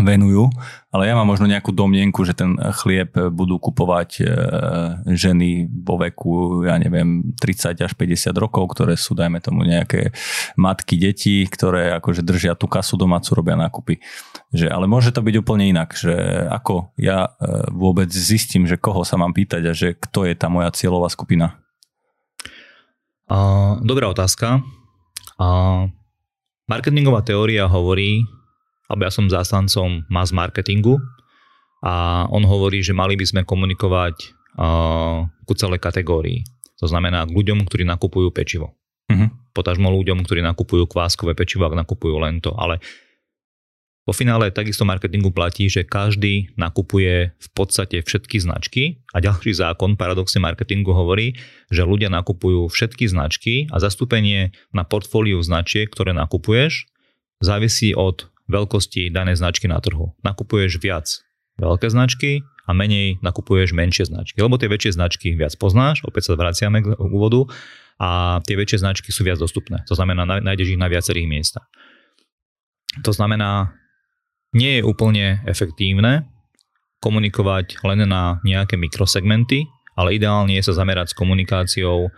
[0.02, 0.50] venujú,
[0.90, 4.24] ale ja mám možno nejakú domnienku, že ten chlieb budú kupovať e,
[5.14, 10.10] ženy vo veku, ja neviem, 30 až 50 rokov, ktoré sú, dajme tomu, nejaké
[10.58, 14.02] matky, deti, ktoré akože držia tú kasu domácu, robia nákupy.
[14.50, 16.14] Že, ale môže to byť úplne inak, že
[16.50, 20.50] ako ja e, vôbec zistím, že koho sa mám pýtať a že kto je tá
[20.50, 21.60] moja cieľová skupina?
[23.30, 24.58] Uh, dobrá otázka.
[25.38, 25.86] Uh,
[26.66, 28.26] marketingová teória hovorí,
[28.90, 30.98] alebo ja som zástancom mass marketingu
[31.86, 36.42] a on hovorí, že mali by sme komunikovať uh, ku celej kategórii.
[36.82, 38.74] To znamená k ľuďom, ktorí nakupujú pečivo.
[39.06, 39.30] Uh-huh.
[39.54, 42.50] Potažmo ľuďom, ktorí nakupujú kváskové pečivo, ak nakupujú len to.
[42.58, 42.82] Ale
[44.08, 49.94] vo finále takisto marketingu platí, že každý nakupuje v podstate všetky značky a ďalší zákon
[49.94, 51.36] paradoxne marketingu hovorí,
[51.70, 56.90] že ľudia nakupujú všetky značky a zastúpenie na portfóliu značiek, ktoré nakupuješ,
[57.44, 60.12] závisí od veľkosti danej značky na trhu.
[60.26, 61.06] Nakupuješ viac
[61.56, 64.42] veľké značky a menej nakupuješ menšie značky.
[64.42, 67.46] Lebo tie väčšie značky viac poznáš, opäť sa vraciame k úvodu,
[68.00, 69.84] a tie väčšie značky sú viac dostupné.
[69.84, 71.68] To znamená, nájdeš ich na viacerých miestach.
[73.04, 73.76] To znamená,
[74.56, 76.24] nie je úplne efektívne
[77.04, 79.68] komunikovať len na nejaké mikrosegmenty,
[80.00, 82.08] ale ideálne je sa zamerať s komunikáciou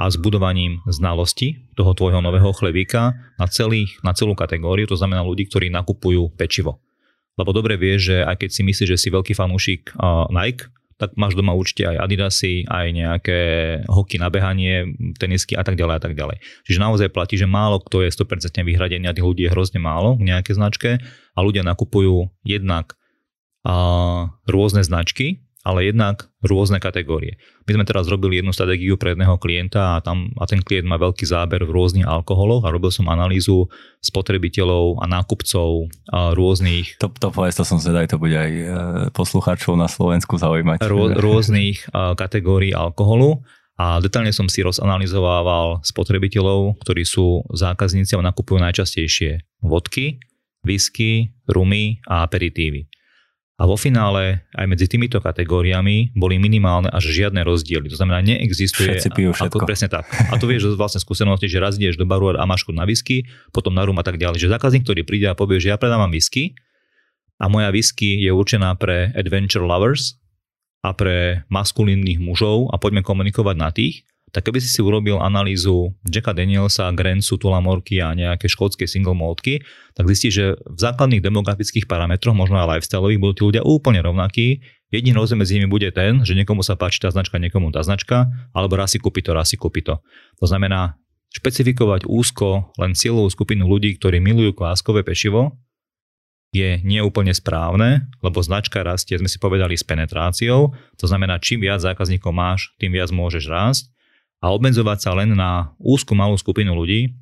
[0.00, 5.20] a s budovaním znalosti toho tvojho nového chlebíka na, celých, na celú kategóriu, to znamená
[5.20, 6.80] ľudí, ktorí nakupujú pečivo.
[7.36, 9.96] Lebo dobre vieš, že aj keď si myslíš, že si veľký fanúšik
[10.32, 10.68] Nike,
[11.00, 13.40] tak máš doma určite aj Adidasy, aj nejaké
[13.90, 14.86] hoky na behanie,
[15.18, 16.38] tenisky a tak ďalej a tak ďalej.
[16.62, 20.14] Čiže naozaj platí, že málo kto je 100% vyhradený a tých ľudí je hrozne málo
[20.14, 21.02] v nejaké značke
[21.34, 22.94] a ľudia nakupujú jednak
[23.66, 27.38] uh, rôzne značky, ale jednak rôzne kategórie.
[27.70, 30.98] My sme teraz robili jednu stratégiu pre jedného klienta a, tam, a ten klient má
[30.98, 33.70] veľký záber v rôznych alkoholoch a robil som analýzu
[34.02, 36.98] spotrebiteľov a nákupcov a rôznych...
[36.98, 38.64] To, to povedz, to som zvedaj, to bude aj e,
[39.14, 40.82] poslucháčov na Slovensku zaujímať.
[40.82, 41.86] Rô, rôznych
[42.18, 43.46] kategórií alkoholu
[43.78, 50.18] a detailne som si rozanalizovával spotrebiteľov, ktorí sú zákazníci a nakupujú najčastejšie vodky,
[50.66, 52.86] whisky, rumy a aperitívy.
[53.62, 57.86] A vo finále aj medzi týmito kategóriami boli minimálne až žiadne rozdiely.
[57.86, 58.98] To znamená, neexistuje...
[58.98, 59.62] Všetci pijú všetko.
[59.62, 60.10] Ako, presne tak.
[60.10, 63.22] A tu vieš vlastne skúsenosti, že raz ideš do baru a máš na whisky,
[63.54, 64.42] potom na rum a tak ďalej.
[64.42, 66.58] Že zákazník, ktorý príde a povie, že ja predávam whisky
[67.38, 70.18] a moja whisky je určená pre adventure lovers
[70.82, 75.92] a pre maskulínnych mužov a poďme komunikovať na tých, tak keby si si urobil analýzu
[76.08, 79.60] Jacka Danielsa, Grensu, Tulamorky a nejaké škótske single maltky,
[79.92, 84.64] tak zistíš, že v základných demografických parametroch, možno aj lifestyleových, budú tí ľudia úplne rovnakí.
[84.88, 88.32] Jediný rozdiel medzi nimi bude ten, že niekomu sa páči tá značka, niekomu tá značka,
[88.56, 90.00] alebo raz si kúpi to, raz si kúpi to.
[90.40, 90.96] To znamená,
[91.36, 95.60] špecifikovať úzko len cieľovú skupinu ľudí, ktorí milujú kváskové pečivo
[96.52, 100.76] je neúplne správne, lebo značka rastie, sme si povedali, s penetráciou.
[101.00, 103.88] To znamená, čím viac zákazníkov máš, tým viac môžeš rásť.
[104.42, 107.14] A obmedzovať sa len na úzku malú skupinu ľudí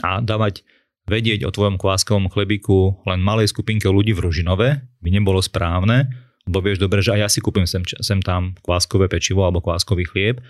[0.00, 0.64] a dávať
[1.04, 4.68] vedieť o tvojom kváskovom chlebiku len malej skupinke ľudí v Ružinove
[5.02, 6.08] by nebolo správne,
[6.48, 10.08] lebo vieš dobre, že aj ja si kúpim sem, sem tam kváskové pečivo alebo kváskový
[10.08, 10.40] chlieb,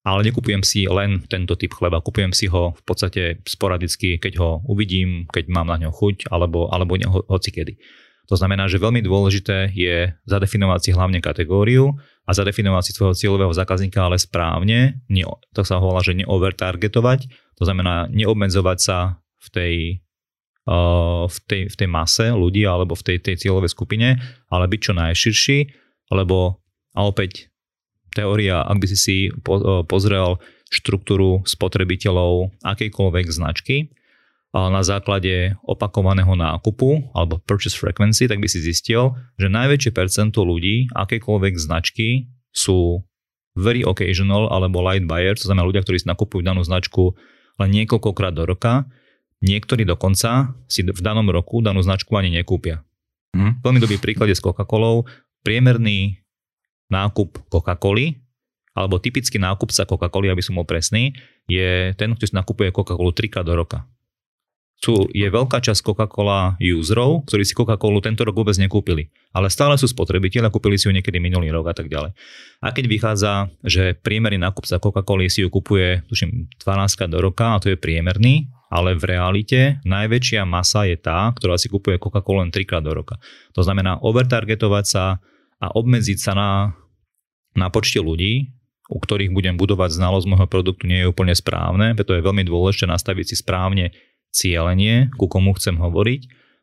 [0.00, 4.50] ale nekupujem si len tento typ chleba, kupujem si ho v podstate sporadicky, keď ho
[4.64, 7.76] uvidím, keď mám na ňo chuť, alebo, alebo ho, hoci kedy.
[8.32, 13.52] To znamená, že veľmi dôležité je zadefinovať si hlavne kategóriu a zadefinovať si svojho cieľového
[13.54, 17.20] zákazníka ale správne, nie, to sa volá, že neovertargetovať,
[17.56, 18.98] to znamená neobmedzovať sa
[19.40, 19.74] v tej,
[20.68, 24.20] uh, v tej, v tej mase ľudí alebo v tej, tej cieľovej skupine,
[24.52, 25.58] ale byť čo najširší,
[26.12, 27.50] lebo a opäť
[28.10, 29.16] teória, ak by si si
[29.86, 33.90] pozrel štruktúru spotrebiteľov akejkoľvek značky,
[34.50, 40.90] na základe opakovaného nákupu alebo purchase frequency, tak by si zistil, že najväčšie percento ľudí
[40.90, 43.06] akejkoľvek značky sú
[43.54, 47.14] very occasional alebo light buyer, to znamená ľudia, ktorí si nakupujú danú značku
[47.62, 48.90] len niekoľkokrát do roka.
[49.40, 52.82] Niektorí dokonca si v danom roku danú značku ani nekúpia.
[53.30, 53.62] Hmm.
[53.62, 55.06] Veľmi dobrý príklad je s Coca-Colou.
[55.46, 56.20] Priemerný
[56.90, 58.18] nákup Coca-Coly,
[58.74, 61.14] alebo typický nákupca Coca-Coly, aby som bol presný,
[61.46, 63.86] je ten, ktorý si nakupuje Coca-Colu trikrát do roka.
[64.80, 69.12] Sú, je veľká časť Coca-Cola userov, ktorí si Coca-Colu tento rok vôbec nekúpili.
[69.36, 72.16] Ale stále sú spotrebiteľi a kúpili si ju niekedy minulý rok a tak ďalej.
[72.64, 77.60] A keď vychádza, že priemerný nákupca Coca-Coly si ju kupuje, tuším, 12 do roka a
[77.60, 82.50] to je priemerný, ale v realite najväčšia masa je tá, ktorá si kupuje Coca-Colu len
[82.50, 83.20] 3 krát do roka.
[83.52, 85.04] To znamená overtargetovať sa
[85.60, 86.50] a obmedziť sa na
[87.54, 88.54] na počte ľudí,
[88.90, 92.90] u ktorých budem budovať znalosť môjho produktu, nie je úplne správne, preto je veľmi dôležité
[92.90, 93.94] nastaviť si správne
[94.30, 96.20] cieľenie, ku komu chcem hovoriť,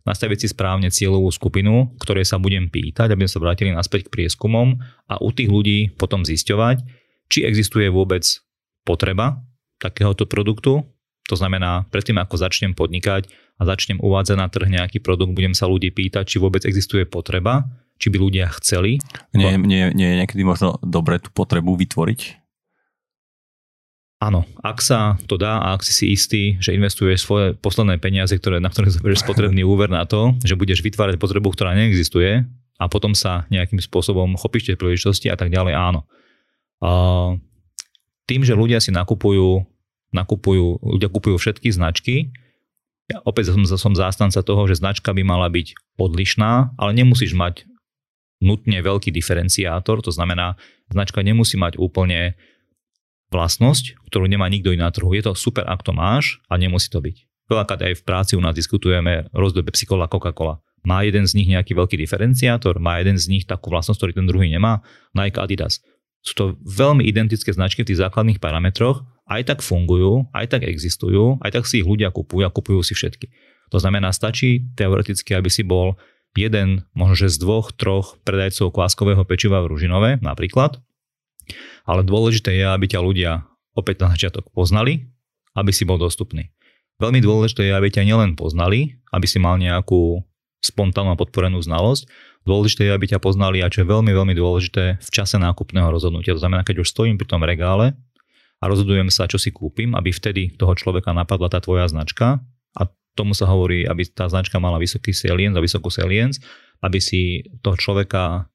[0.08, 4.13] nastaviť si správne cieľovú skupinu, ktorej sa budem pýtať, aby sme sa vrátili naspäť k
[4.13, 4.80] prieskumom
[5.12, 6.84] a u tých ľudí potom zisťovať,
[7.27, 8.23] či existuje vôbec
[8.88, 9.43] potreba
[9.84, 10.88] takéhoto produktu.
[11.27, 13.27] To znamená, predtým ako začnem podnikať
[13.60, 17.67] a začnem uvádzať na trh nejaký produkt, budem sa ľudí pýtať, či vôbec existuje potreba
[17.97, 19.01] či by ľudia chceli.
[19.34, 22.46] Nie, nie, nie je niekedy možno dobre tú potrebu vytvoriť?
[24.17, 28.34] Áno, ak sa to dá a ak si si istý, že investuješ svoje posledné peniaze,
[28.34, 32.41] ktoré, na ktoré zoberieš spotrebný úver na to, že budeš vytvárať potrebu, ktorá neexistuje
[32.82, 36.01] a potom sa nejakým spôsobom chopíš tie príležitosti a tak ďalej, áno.
[36.82, 36.89] A
[38.25, 39.62] tým, že ľudia si nakupujú,
[40.10, 42.34] nakupujú, ľudia kupujú všetky značky,
[43.08, 47.69] ja opäť som, som zástanca toho, že značka by mala byť odlišná, ale nemusíš mať
[48.41, 50.58] nutne veľký diferenciátor, to znamená,
[50.89, 52.34] značka nemusí mať úplne
[53.30, 55.12] vlastnosť, ktorú nemá nikto iný na trhu.
[55.12, 57.28] Je to super, ak to máš a nemusí to byť.
[57.48, 60.60] Veľakrát aj v práci u nás diskutujeme rozdiel Pepsi-Cola, Coca-Cola.
[60.88, 64.28] Má jeden z nich nejaký veľký diferenciátor, má jeden z nich takú vlastnosť, ktorý ten
[64.28, 64.84] druhý nemá,
[65.16, 65.84] Nike, Adidas.
[66.24, 71.40] Sú to veľmi identické značky v tých základných parametroch, aj tak fungujú, aj tak existujú,
[71.44, 73.28] aj tak si ich ľudia kupujú a kupujú si všetky.
[73.76, 76.00] To znamená, stačí teoreticky, aby si bol
[76.36, 80.80] jeden, možno že z dvoch, troch predajcov kváskového pečiva v Ružinove napríklad.
[81.88, 83.31] Ale dôležité je, aby ťa ľudia
[83.77, 85.07] opäť na začiatok poznali,
[85.53, 86.51] aby si bol dostupný.
[86.97, 90.25] Veľmi dôležité je, aby ťa nielen poznali, aby si mal nejakú
[90.65, 92.10] spontánnu a podporenú znalosť.
[92.47, 96.33] Dôležité je, aby ťa poznali a čo je veľmi, veľmi dôležité v čase nákupného rozhodnutia.
[96.33, 97.93] To znamená, keď už stojím pri tom regále
[98.57, 102.41] a rozhodujem sa, čo si kúpim, aby vtedy toho človeka napadla tá tvoja značka
[103.17, 106.38] tomu sa hovorí, aby tá značka mala vysoký salience a vysokú salience,
[106.86, 108.45] aby si toho človeka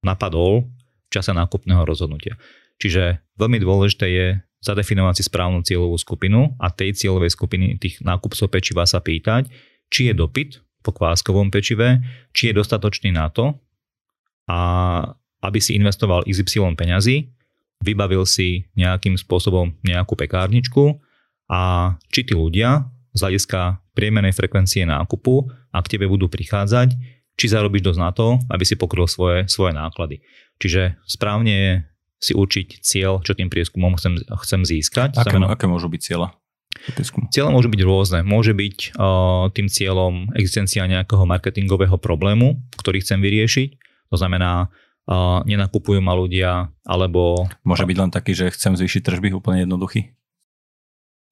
[0.00, 0.64] napadol
[1.10, 2.38] čase nákupného rozhodnutia.
[2.80, 4.26] Čiže veľmi dôležité je
[4.64, 9.48] zadefinovať si správnu cieľovú skupinu a tej cieľovej skupiny tých nákupcov pečiva sa pýtať,
[9.90, 12.00] či je dopyt po kváskovom pečive,
[12.32, 13.56] či je dostatočný na to,
[14.48, 14.58] a
[15.40, 17.30] aby si investoval XY peňazí,
[17.80, 21.00] vybavil si nejakým spôsobom nejakú pekárničku
[21.48, 22.84] a či tí ľudia
[23.16, 26.94] z hľadiska priemernej frekvencie nákupu a k tebe budú prichádzať,
[27.34, 30.22] či zarobíš dosť na to, aby si pokryl svoje, svoje náklady.
[30.60, 31.72] Čiže správne je
[32.20, 35.16] si určiť cieľ, čo tým prieskumom chcem, chcem získať.
[35.16, 36.36] Aké, Znamená, aké môžu byť cieľa?
[37.32, 38.20] Cieľe môžu byť rôzne.
[38.22, 43.68] Môže byť uh, tým cieľom existencia nejakého marketingového problému, ktorý chcem vyriešiť.
[44.12, 47.48] To znamená, uh, nenakupujú ma ľudia, alebo...
[47.64, 50.12] Môže byť len taký, že chcem zvýšiť tržby, úplne jednoduchý?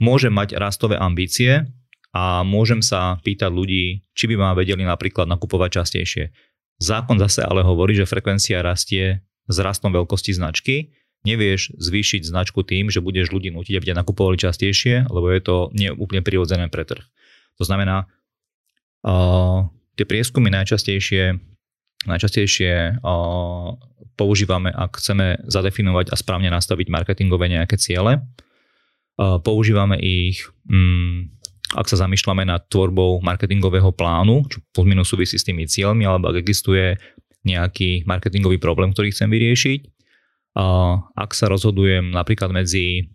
[0.01, 1.69] Môže mať rastové ambície,
[2.15, 6.25] a môžem sa pýtať ľudí, či by ma vedeli napríklad nakupovať častejšie.
[6.79, 10.95] Zákon zase ale hovorí, že frekvencia rastie s rastom veľkosti značky.
[11.27, 15.57] Nevieš zvýšiť značku tým, že budeš ľudí nutiť, aby ťa nakupovali častejšie, lebo je to
[15.75, 17.03] nie úplne prirodzené pre trh.
[17.59, 18.07] To znamená,
[19.03, 19.67] uh,
[19.99, 21.43] tie prieskumy najčastejšie,
[22.07, 23.75] najčastejšie uh,
[24.15, 28.23] používame, ak chceme zadefinovať a správne nastaviť marketingové nejaké ciele.
[29.19, 31.35] Uh, používame ich, um,
[31.77, 36.41] ak sa zamýšľame nad tvorbou marketingového plánu, čo pozminu súvisí s tými cieľmi, alebo ak
[36.41, 36.97] existuje
[37.45, 39.81] nejaký marketingový problém, ktorý chcem vyriešiť.
[41.15, 43.09] Ak sa rozhodujem napríklad medzi,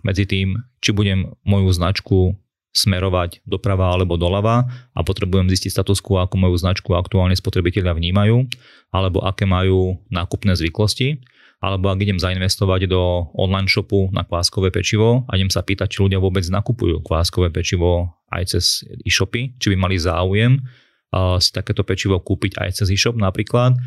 [0.00, 2.34] medzi tým, či budem moju značku
[2.74, 8.50] smerovať doprava alebo doľava a potrebujem zistiť status quo, ako moju značku aktuálne spotrebitelia vnímajú,
[8.90, 11.22] alebo aké majú nákupné zvyklosti,
[11.64, 16.04] alebo ak idem zainvestovať do online shopu na kváskové pečivo a idem sa pýtať, či
[16.04, 21.80] ľudia vôbec nakupujú kváskové pečivo aj cez e-shopy, či by mali záujem uh, si takéto
[21.80, 23.80] pečivo kúpiť aj cez e-shop napríklad.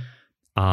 [0.58, 0.68] A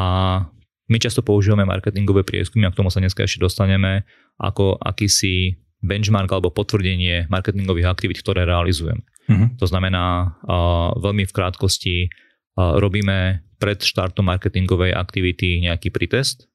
[0.88, 4.09] my často používame marketingové prieskumy, a k tomu sa dneska ešte dostaneme,
[4.40, 9.05] ako akýsi benchmark alebo potvrdenie marketingových aktivít, ktoré realizujem.
[9.28, 9.52] Uh-huh.
[9.61, 16.48] To znamená, uh, veľmi v krátkosti uh, robíme pred štartom marketingovej aktivity nejaký pretest,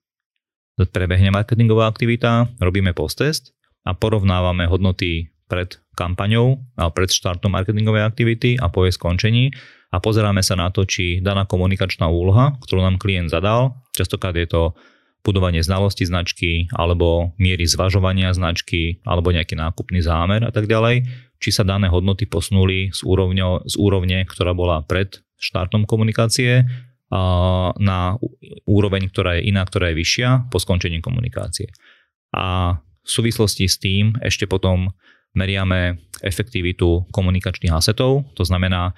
[0.87, 3.51] prebehne marketingová aktivita, robíme post-test
[3.83, 9.51] a porovnávame hodnoty pred kampaňou a pred štartom marketingovej aktivity a po jej skončení
[9.89, 14.47] a pozeráme sa na to, či daná komunikačná úloha, ktorú nám klient zadal, častokrát je
[14.47, 14.61] to
[15.25, 21.03] budovanie znalosti značky, alebo miery zvažovania značky, alebo nejaký nákupný zámer a tak ďalej,
[21.43, 26.67] či sa dané hodnoty posunuli z, úrovňo, z úrovne, ktorá bola pred štartom komunikácie
[27.09, 27.99] na
[28.69, 31.73] úroveň, ktorá je iná, ktorá je vyššia po skončení komunikácie.
[32.37, 34.93] A v súvislosti s tým ešte potom
[35.33, 38.93] meriame efektivitu komunikačných asetov, to znamená,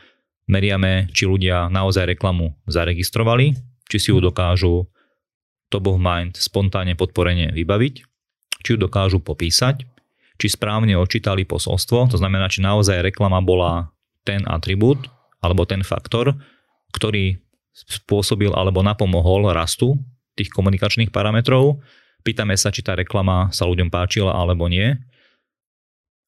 [0.51, 3.55] meriame, či ľudia naozaj reklamu zaregistrovali,
[3.87, 4.91] či si ju dokážu
[5.71, 7.95] top of mind spontánne podporenie vybaviť,
[8.63, 9.87] či ju dokážu popísať,
[10.35, 13.95] či správne odčítali posolstvo, to znamená, či naozaj reklama bola
[14.27, 15.07] ten atribút
[15.39, 16.35] alebo ten faktor,
[16.91, 17.39] ktorý
[17.73, 19.95] spôsobil alebo napomohol rastu
[20.35, 21.79] tých komunikačných parametrov.
[22.21, 24.93] Pýtame sa, či tá reklama sa ľuďom páčila alebo nie.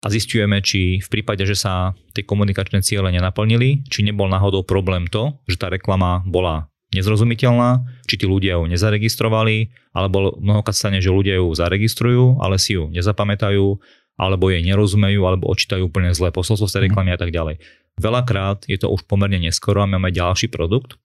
[0.04, 5.08] A zistujeme, či v prípade, že sa tie komunikačné ciele nenaplnili, či nebol náhodou problém
[5.08, 11.08] to, že tá reklama bola nezrozumiteľná, či tí ľudia ju nezaregistrovali, alebo mnohokrát stane, že
[11.08, 13.80] ľudia ju zaregistrujú, ale si ju nezapamätajú,
[14.20, 16.88] alebo jej nerozumejú, alebo očítajú úplne zlé posolstvo z tej mhm.
[16.91, 17.56] reklamy a tak ďalej.
[17.96, 21.00] Veľakrát je to už pomerne neskoro a máme ďalší produkt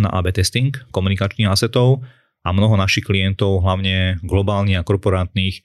[0.00, 2.04] na AB testing komunikačných asetov
[2.42, 5.62] a mnoho našich klientov, hlavne globálnych a korporátnych,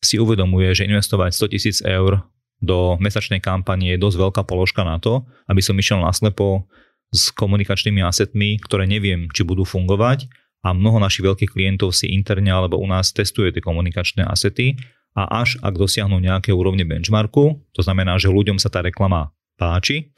[0.00, 2.24] si uvedomuje, že investovať 100 tisíc eur
[2.60, 6.68] do mesačnej kampane je dosť veľká položka na to, aby som išiel naslepo
[7.10, 10.28] s komunikačnými asetmi, ktoré neviem, či budú fungovať
[10.60, 14.76] a mnoho našich veľkých klientov si interne alebo u nás testuje tie komunikačné asety
[15.16, 20.12] a až ak dosiahnu nejaké úrovne benchmarku, to znamená, že ľuďom sa tá reklama páči,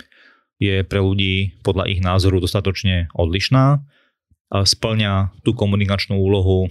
[0.63, 3.83] je pre ľudí podľa ich názoru dostatočne odlišná,
[4.53, 6.71] splňa tú komunikačnú úlohu,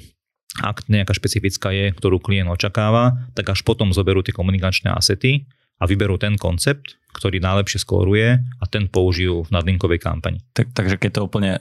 [0.61, 5.47] ak nejaká špecifická je, ktorú klient očakáva, tak až potom zoberú tie komunikačné asety
[5.81, 10.45] a vyberú ten koncept, ktorý najlepšie skóruje a ten použijú v nadlinkovej kampani.
[10.53, 11.59] Tak, takže keď to úplne e,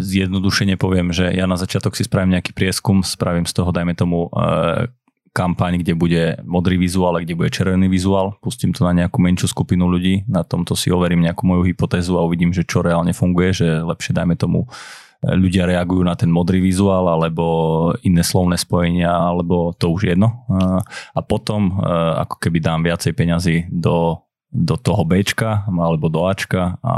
[0.00, 4.32] zjednodušene poviem, že ja na začiatok si spravím nejaký prieskum, spravím z toho, dajme tomu,
[4.32, 4.88] e,
[5.30, 9.46] kampaň, kde bude modrý vizuál a kde bude červený vizuál, pustím to na nejakú menšiu
[9.46, 13.54] skupinu ľudí, na tomto si overím nejakú moju hypotézu a uvidím, že čo reálne funguje,
[13.54, 14.66] že lepšie dajme tomu
[15.20, 17.44] ľudia reagujú na ten modrý vizuál alebo
[18.00, 20.48] iné slovné spojenia, alebo to už jedno.
[21.12, 21.76] A potom
[22.16, 24.16] ako keby dám viacej peňazí do,
[24.48, 26.96] do toho Bčka alebo do Ačka a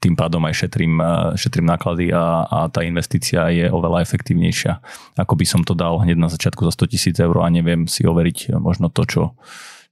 [0.00, 1.00] tým pádom aj šetrím,
[1.36, 4.72] šetrím náklady a, a tá investícia je oveľa efektívnejšia.
[5.16, 8.04] Ako by som to dal hneď na začiatku za 100 tisíc eur a neviem si
[8.04, 9.22] overiť možno to, čo,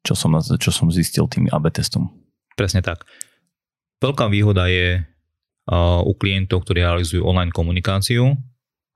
[0.04, 2.12] čo, som, čo som zistil tým AB testom.
[2.56, 3.08] Presne tak.
[4.04, 5.02] Veľká výhoda je
[6.04, 8.36] u klientov, ktorí realizujú online komunikáciu,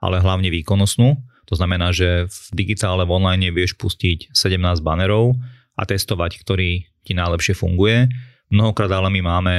[0.01, 1.21] ale hlavne výkonnostnú.
[1.53, 5.37] To znamená, že v digitále v online vieš pustiť 17 banerov
[5.77, 8.09] a testovať, ktorý ti najlepšie funguje.
[8.53, 9.57] Mnohokrát ale my máme,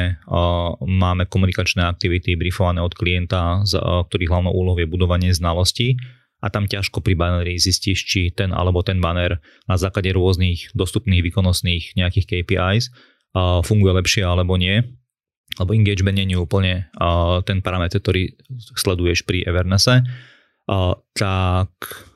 [0.86, 3.66] máme komunikačné aktivity briefované od klienta,
[4.06, 5.98] ktorých hlavnou úlohou je budovanie znalostí
[6.46, 11.26] a tam ťažko pri baneri zistíš, či ten alebo ten banner na základe rôznych dostupných
[11.26, 12.94] výkonnostných nejakých KPIs
[13.66, 14.86] funguje lepšie alebo nie
[15.58, 16.90] alebo engagement nie je úplne
[17.46, 18.30] ten parameter, ktorý
[18.74, 20.02] sleduješ pri Evernesse,
[21.14, 21.70] tak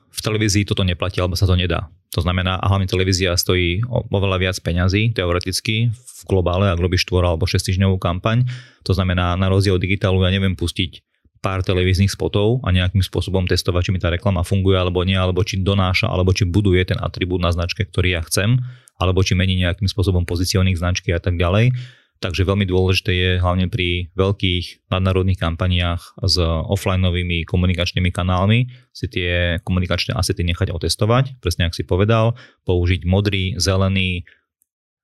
[0.10, 1.86] v televízii toto neplatí, alebo sa to nedá.
[2.16, 7.46] To znamená, hlavne televízia stojí oveľa viac peňazí, teoreticky, v globále, ak robíš 4 alebo
[7.46, 8.48] 6 týždňovú kampaň.
[8.88, 11.04] To znamená, na rozdiel od digitálu ja neviem pustiť
[11.44, 15.46] pár televíznych spotov a nejakým spôsobom testovať, či mi tá reklama funguje alebo nie, alebo
[15.46, 18.58] či donáša, alebo či buduje ten atribút na značke, ktorý ja chcem,
[18.98, 21.72] alebo či mení nejakým spôsobom pozicioning značky a tak ďalej
[22.18, 29.62] Takže veľmi dôležité je hlavne pri veľkých nadnárodných kampaniách s offlineovými komunikačnými kanálmi si tie
[29.62, 32.34] komunikačné asety nechať otestovať, presne ako si povedal,
[32.66, 34.26] použiť modrý, zelený,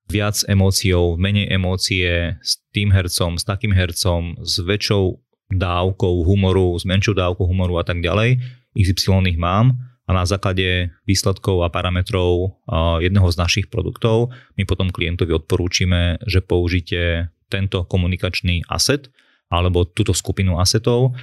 [0.09, 5.21] viac emóciou, menej emócie, s tým hercom, s takým hercom, s väčšou
[5.53, 8.41] dávkou humoru, s menšou dávkou humoru a tak ďalej.
[8.73, 12.59] XY ich mám a na základe výsledkov a parametrov
[12.99, 19.07] jedného z našich produktov my potom klientovi odporúčime, že použite tento komunikačný asset
[19.47, 21.15] alebo túto skupinu asetov,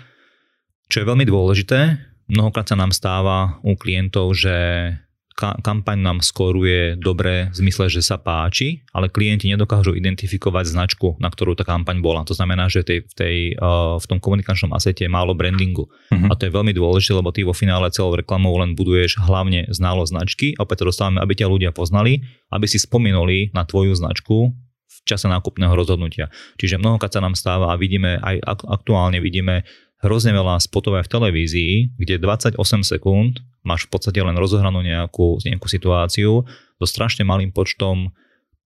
[0.88, 1.98] čo je veľmi dôležité.
[2.30, 4.54] Mnohokrát sa nám stáva u klientov, že
[5.41, 11.32] kampaň nám skoruje dobre v zmysle, že sa páči, ale klienti nedokážu identifikovať značku, na
[11.32, 12.22] ktorú tá kampaň bola.
[12.28, 13.36] To znamená, že tej, v, tej,
[13.97, 15.88] v tom komunikačnom asete je málo brandingu.
[15.88, 16.28] Uh-huh.
[16.28, 20.05] A to je veľmi dôležité, lebo ty vo finále celou reklamou len buduješ hlavne ználo
[20.05, 20.53] značky.
[20.61, 22.20] Opäť to dostávame, aby ťa ľudia poznali,
[22.53, 24.53] aby si spomenuli na tvoju značku
[24.91, 26.28] v čase nákupného rozhodnutia.
[26.61, 29.64] Čiže mnohokrát sa nám stáva a vidíme, aj aktuálne vidíme
[30.01, 35.40] hrozne veľa spotov aj v televízii, kde 28 sekúnd máš v podstate len rozohranú nejakú,
[35.44, 36.44] nejakú situáciu
[36.80, 38.12] so strašne malým počtom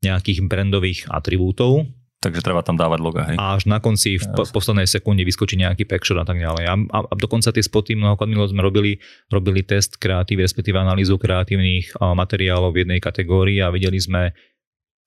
[0.03, 1.91] nejakých brandových atribútov.
[2.23, 3.37] Takže treba tam dávať loga, hej?
[3.37, 6.65] A až na konci v po, poslednej sekunde vyskočí nejaký picture a tak ďalej.
[6.65, 8.97] A, a, a dokonca tie spoty mnohokrát sme robili,
[9.29, 14.33] robili test kreatív, respektíve analýzu kreatívnych materiálov v jednej kategórii a videli sme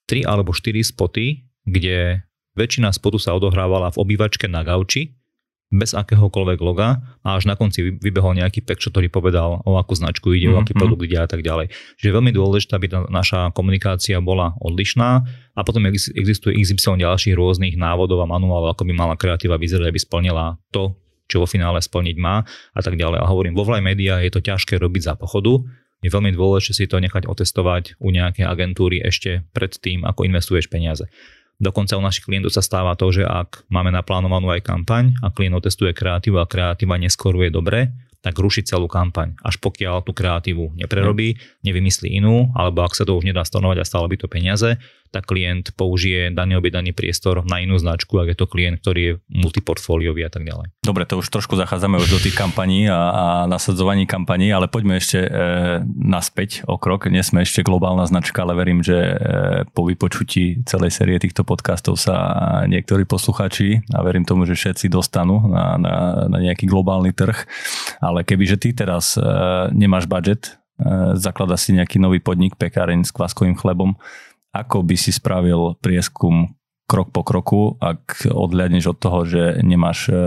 [0.05, 2.21] 3 alebo 4 spoty, kde
[2.53, 5.17] väčšina spotu sa odohrávala v obývačke na gauči
[5.68, 10.32] bez akéhokoľvek loga a až na konci vybehol nejaký pek, ktorý povedal, o akú značku
[10.32, 10.55] ide, mm-hmm.
[10.55, 10.80] o aký mhm.
[10.80, 11.76] produkt ide a tak ďalej.
[11.99, 17.36] Čiže je veľmi dôležité, aby tá naša komunikácia bola odlišná a potom existuje XY ďalších
[17.36, 20.95] rôznych návodov a manuálov, ako by mala kreatíva vyzerať, aby splnila to,
[21.28, 23.20] čo vo finále splniť má a tak ďalej.
[23.20, 25.59] A hovorím, vo Vlaj Media je to ťažké robiť za pochodu,
[25.97, 30.70] je veľmi dôležité si to nechať otestovať u nejakej agentúry ešte pred tým, ako investuješ
[30.70, 31.09] peniaze.
[31.57, 35.57] Dokonca u našich klientov sa stáva to, že ak máme naplánovanú aj kampaň a klient
[35.57, 37.89] otestuje kreatívu a kreatíva neskoruje dobre,
[38.21, 39.33] tak ruší celú kampaň.
[39.41, 43.87] Až pokiaľ tú kreatívu neprerobí, nevymyslí inú, alebo ak sa to už nedá stanovať a
[43.89, 44.77] stále by to peniaze,
[45.11, 49.13] tak klient použije daný objednaný priestor na inú značku, ak je to klient, ktorý je
[49.29, 50.73] multiportfóliový a tak ďalej.
[50.83, 54.99] Dobre, to už trošku zachádzame už do tých kampaní a, a nasadzovaní kampaní, ale poďme
[54.99, 55.29] ešte e,
[55.87, 57.11] naspäť o krok.
[57.11, 59.15] Nie sme ešte globálna značka, ale verím, že e,
[59.71, 62.15] po vypočutí celej série týchto podcastov sa
[62.67, 65.95] niektorí posluchači a verím tomu, že všetci dostanú na, na,
[66.31, 67.47] na nejaký globálny trh.
[67.99, 69.23] Ale kebyže ty teraz e,
[69.75, 73.99] nemáš budget, e, zaklada si nejaký nový podnik, pekáreň s kváskovým chlebom,
[74.63, 80.23] ako by si spravil prieskum krok po kroku, ak odhľadneš od toho, že nemáš, e,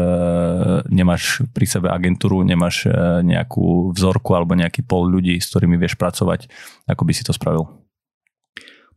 [0.92, 2.92] nemáš pri sebe agentúru, nemáš e,
[3.24, 6.52] nejakú vzorku alebo nejaký pol ľudí, s ktorými vieš pracovať,
[6.84, 7.64] ako by si to spravil?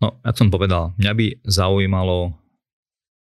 [0.04, 2.36] No, ako som povedal, mňa by zaujímalo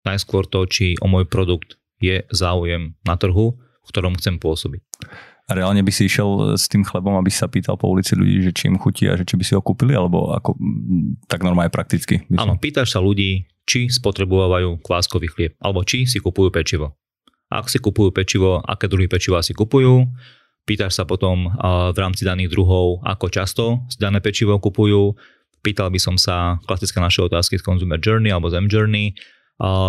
[0.01, 4.82] najskôr to, či o môj produkt je záujem na trhu, v ktorom chcem pôsobiť.
[5.52, 8.56] A reálne by si išiel s tým chlebom, aby sa pýtal po ulici ľudí, že
[8.56, 10.56] či im chutí a že či by si ho kúpili, alebo ako,
[11.28, 12.24] tak normálne prakticky?
[12.39, 16.95] Áno, pýtaš sa ľudí, či spotrebujú kváskový chlieb, alebo či si kupujú pečivo.
[17.52, 20.08] Ak si kupujú pečivo, aké druhy pečiva si kupujú,
[20.64, 21.52] pýtaš sa potom
[21.91, 25.20] v rámci daných druhov, ako často si dané pečivo kupujú,
[25.60, 29.12] pýtal by som sa klasické naše otázky z Consumer Journey alebo z M Journey,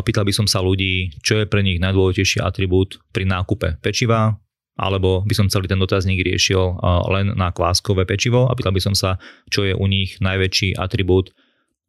[0.02, 4.42] pýtal by som sa ľudí, čo je pre nich najdôležitejší atribút pri nákupe pečiva,
[4.76, 6.80] alebo by som celý ten dotazník riešil
[7.12, 9.20] len na kváskové pečivo a pýtal by som sa,
[9.52, 11.30] čo je u nich najväčší atribút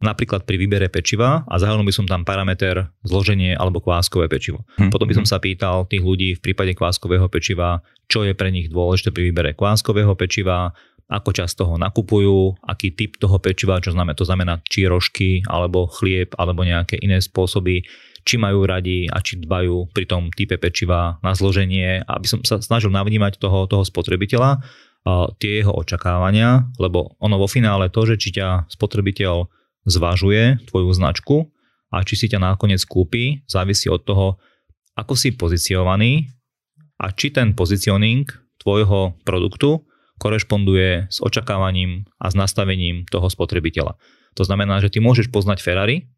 [0.03, 4.67] napríklad pri výbere pečiva a zahrnul by som tam parameter zloženie alebo kváskové pečivo.
[4.75, 4.91] Hmm.
[4.91, 7.79] Potom by som sa pýtal tých ľudí v prípade kváskového pečiva,
[8.11, 10.75] čo je pre nich dôležité pri výbere kváskového pečiva,
[11.13, 15.85] ako často ho nakupujú, aký typ toho pečiva, čo znamená, to znamená či rožky, alebo
[15.85, 17.85] chlieb, alebo nejaké iné spôsoby
[18.23, 22.63] či majú radi a či dbajú pri tom type pečiva na zloženie, aby som sa
[22.63, 24.63] snažil navnímať toho, toho spotrebiteľa,
[25.37, 29.51] tie jeho očakávania, lebo ono vo finále to, že či ťa spotrebiteľ
[29.83, 31.51] zvažuje tvoju značku
[31.91, 34.39] a či si ťa nakoniec kúpi, závisí od toho,
[34.95, 36.31] ako si pozicionovaný
[37.03, 38.23] a či ten pozicioning
[38.63, 39.83] tvojho produktu
[40.21, 43.97] korešponduje s očakávaním a s nastavením toho spotrebiteľa.
[44.37, 46.09] To znamená, že ty môžeš poznať Ferrari,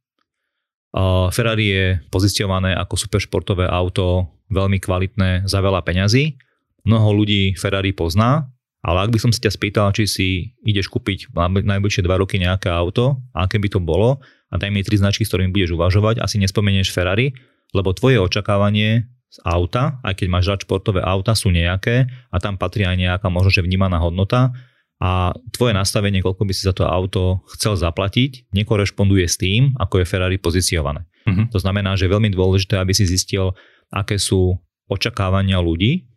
[1.36, 6.40] Ferrari je pozicionované ako superšportové auto, veľmi kvalitné za veľa peňazí.
[6.88, 8.48] Mnoho ľudí Ferrari pozná,
[8.80, 10.28] ale ak by som si ťa spýtal, či si
[10.64, 14.96] ideš kúpiť najbližšie dva roky nejaké auto, aké by to bolo, a daj mi tri
[14.96, 17.36] značky, s ktorými budeš uvažovať, asi nespomenieš Ferrari,
[17.76, 22.56] lebo tvoje očakávanie z auta, aj keď máš rád športové auta, sú nejaké a tam
[22.56, 24.56] patrí aj nejaká možno, že vnímaná hodnota
[24.96, 30.00] a tvoje nastavenie, koľko by si za to auto chcel zaplatiť, nekorešponduje s tým, ako
[30.00, 31.04] je Ferrari pozicionované.
[31.28, 31.52] Uh-huh.
[31.52, 33.52] To znamená, že je veľmi dôležité, aby si zistil,
[33.92, 34.56] aké sú
[34.88, 36.08] očakávania ľudí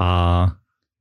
[0.00, 0.08] a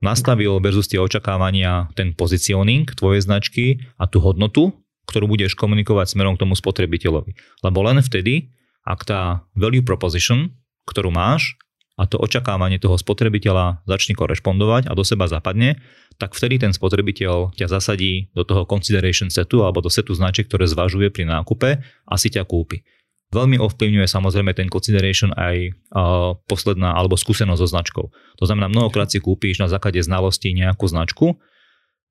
[0.03, 4.75] nastavil versus tie očakávania ten pozicioning tvojej značky a tú hodnotu,
[5.07, 7.63] ktorú budeš komunikovať smerom k tomu spotrebiteľovi.
[7.63, 8.51] Lebo len vtedy,
[8.83, 10.51] ak tá value proposition,
[10.87, 11.59] ktorú máš,
[11.97, 15.81] a to očakávanie toho spotrebiteľa začne korešpondovať a do seba zapadne,
[16.21, 20.69] tak vtedy ten spotrebiteľ ťa zasadí do toho consideration setu alebo do setu značiek, ktoré
[20.69, 22.85] zvažuje pri nákupe a si ťa kúpi.
[23.33, 28.05] Veľmi ovplyvňuje samozrejme ten consideration aj uh, posledná alebo skúsenosť so značkou.
[28.13, 31.35] To znamená, mnohokrát si kúpíš na základe znalosti nejakú značku,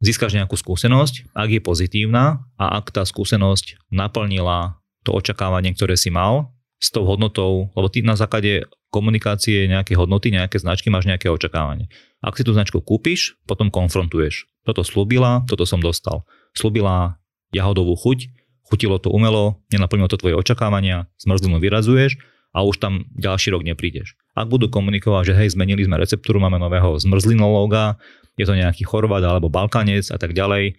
[0.05, 4.77] získaš nejakú skúsenosť, ak je pozitívna a ak tá skúsenosť naplnila
[5.09, 10.33] to očakávanie, ktoré si mal, s tou hodnotou, lebo ty na základe komunikácie nejaké hodnoty,
[10.33, 11.89] nejaké značky máš nejaké očakávanie.
[12.21, 14.49] Ak si tú značku kúpiš, potom konfrontuješ.
[14.65, 16.25] Toto slúbila, toto som dostal.
[16.57, 17.21] Slúbila
[17.53, 18.33] jahodovú chuť,
[18.67, 22.19] chutilo to umelo, nenaplnilo to tvoje očakávania, zmrzlinu vyrazuješ
[22.57, 24.17] a už tam ďalší rok neprídeš.
[24.33, 28.01] Ak budú komunikovať, že hej, zmenili sme receptúru, máme nového zmrzlinológa,
[28.37, 30.77] je to nejaký Chorvát alebo Balkanec a tak ďalej,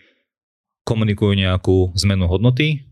[0.85, 2.85] komunikujú nejakú zmenu hodnoty,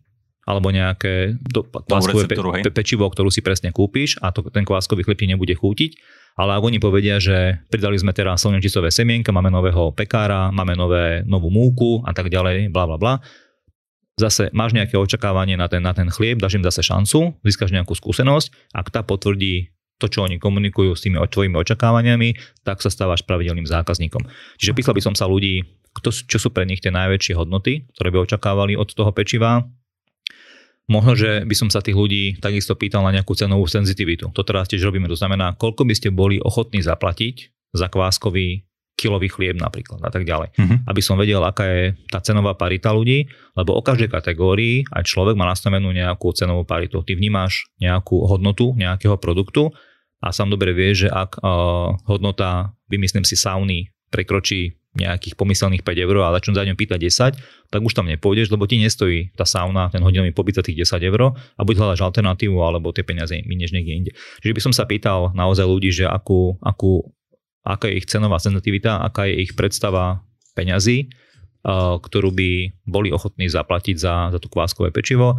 [0.46, 5.02] alebo nejaké do, kváskové pe, pe, pečivo, ktorú si presne kúpiš a to, ten kváskový
[5.02, 5.98] chlieb ti nebude chútiť.
[6.36, 11.24] Ale ak oni povedia, že pridali sme teraz slnečicové semienka, máme nového pekára, máme nové,
[11.26, 13.14] novú múku a tak ďalej, bla bla bla.
[14.16, 17.98] Zase máš nejaké očakávanie na ten, na ten chlieb, dáš im zase šancu, získaš nejakú
[17.98, 22.36] skúsenosť, ak tá potvrdí to, čo oni komunikujú s tými tvojimi očakávaniami,
[22.68, 24.28] tak sa stávaš pravidelným zákazníkom.
[24.60, 25.64] Čiže pýtal by som sa ľudí,
[25.96, 29.64] kto, čo sú pre nich tie najväčšie hodnoty, ktoré by očakávali od toho pečiva,
[30.86, 34.30] Možno, že by som sa tých ľudí takisto pýtal na nejakú cenovú senzitivitu.
[34.30, 35.10] To teraz tiež robíme.
[35.10, 40.24] To znamená, koľko by ste boli ochotní zaplatiť za kváskový kilový chlieb napríklad a tak
[40.24, 40.56] ďalej.
[40.56, 40.78] Uh-huh.
[40.88, 43.28] Aby som vedel, aká je tá cenová parita ľudí,
[43.58, 47.04] lebo o každej kategórii aj človek má nastavenú nejakú cenovú paritu.
[47.04, 49.76] Ty vnímaš nejakú hodnotu nejakého produktu
[50.24, 56.06] a sám dobre vieš, že ak uh, hodnota, vymyslím si, sauny prekročí nejakých pomyselných 5
[56.08, 57.00] eur a začnú za ňu pýtať
[57.36, 60.88] 10, tak už tam nepôjdeš, lebo ti nestojí tá sauna, ten hodinový pobyt za tých
[60.88, 64.12] 10 eur a buď hľadaš alternatívu, alebo tie peniaze minieš niekde inde.
[64.40, 67.12] Čiže by som sa pýtal naozaj ľudí, že akú, akú,
[67.68, 70.24] aká je ich cenová senzitivita, aká je ich predstava
[70.56, 71.12] peňazí,
[72.00, 72.50] ktorú by
[72.88, 75.36] boli ochotní zaplatiť za, za tú kváskové pečivo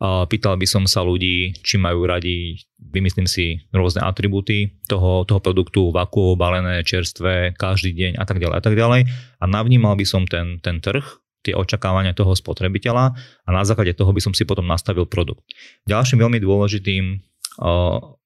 [0.00, 5.92] Pýtal by som sa ľudí, či majú radi, vymyslím si, rôzne atribúty toho, toho produktu,
[5.92, 9.00] vakuovo balené, čerstvé, každý deň a tak ďalej a tak ďalej.
[9.40, 11.04] A navnímal by som ten, ten trh,
[11.44, 13.12] tie očakávania toho spotrebiteľa
[13.44, 15.44] a na základe toho by som si potom nastavil produkt.
[15.84, 17.04] Ďalším veľmi dôležitým,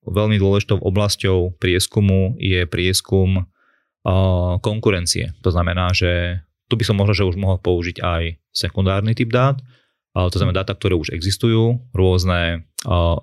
[0.06, 3.50] veľmi dôležitou oblasťou prieskumu je prieskum
[4.62, 5.34] konkurencie.
[5.42, 6.38] To znamená, že
[6.70, 8.22] tu by som možno, že už mohol použiť aj
[8.54, 9.58] sekundárny typ dát,
[10.14, 12.70] to znamená dáta, ktoré už existujú, rôzne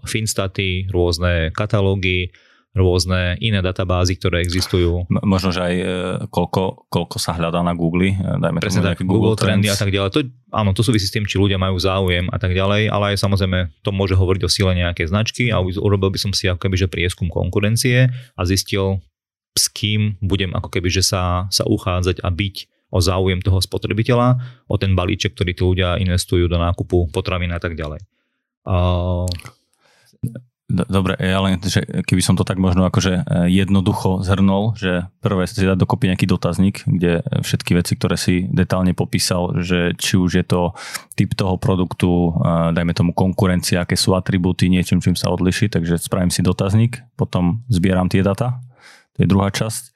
[0.03, 2.35] finstaty, rôzne katalógy,
[2.71, 5.03] rôzne iné databázy, ktoré existujú.
[5.11, 5.85] Možno, že aj e,
[6.31, 9.91] koľko, koľko sa hľadá na Google, e, dajme Presne tak, Google, Google trendy a tak
[9.91, 10.09] ďalej.
[10.15, 10.19] To,
[10.55, 13.75] áno, to súvisí s tým, či ľudia majú záujem a tak ďalej, ale aj samozrejme
[13.83, 16.87] to môže hovoriť o sile nejakej značky a urobil by som si ako keby, že
[16.87, 18.07] prieskum konkurencie
[18.39, 19.03] a zistil,
[19.51, 22.55] s kým budem ako keby, že sa, sa uchádzať a byť
[22.91, 24.37] o záujem toho spotrebiteľa,
[24.67, 28.03] o ten balíček, ktorý tí ľudia investujú do nákupu potravín a tak ďalej.
[30.71, 35.43] Dobre, ja len, že keby som to tak možno akože e, jednoducho zhrnul, že prvé
[35.43, 40.31] si dať dokopy nejaký dotazník, kde všetky veci, ktoré si detálne popísal, že či už
[40.31, 40.71] je to
[41.19, 45.99] typ toho produktu, e, dajme tomu konkurencia, aké sú atribúty, niečím, čím sa odliší, takže
[45.99, 48.63] spravím si dotazník, potom zbieram tie data
[49.15, 49.90] to je druhá časť.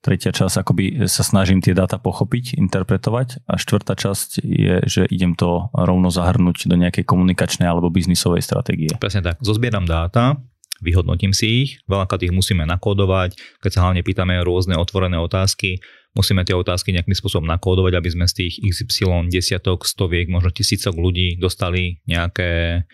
[0.00, 3.46] Tretia časť, akoby sa snažím tie dáta pochopiť, interpretovať.
[3.50, 8.92] A štvrtá časť je, že idem to rovno zahrnúť do nejakej komunikačnej alebo biznisovej stratégie.
[8.98, 9.42] Presne tak.
[9.42, 10.38] Zozbieram dáta,
[10.80, 15.80] vyhodnotím si ich, veľakrát ich musíme nakódovať, keď sa hlavne pýtame rôzne otvorené otázky,
[16.12, 20.96] musíme tie otázky nejakým spôsobom nakódovať, aby sme z tých XY desiatok, stoviek, možno tisícok
[20.96, 22.84] ľudí dostali nejaké,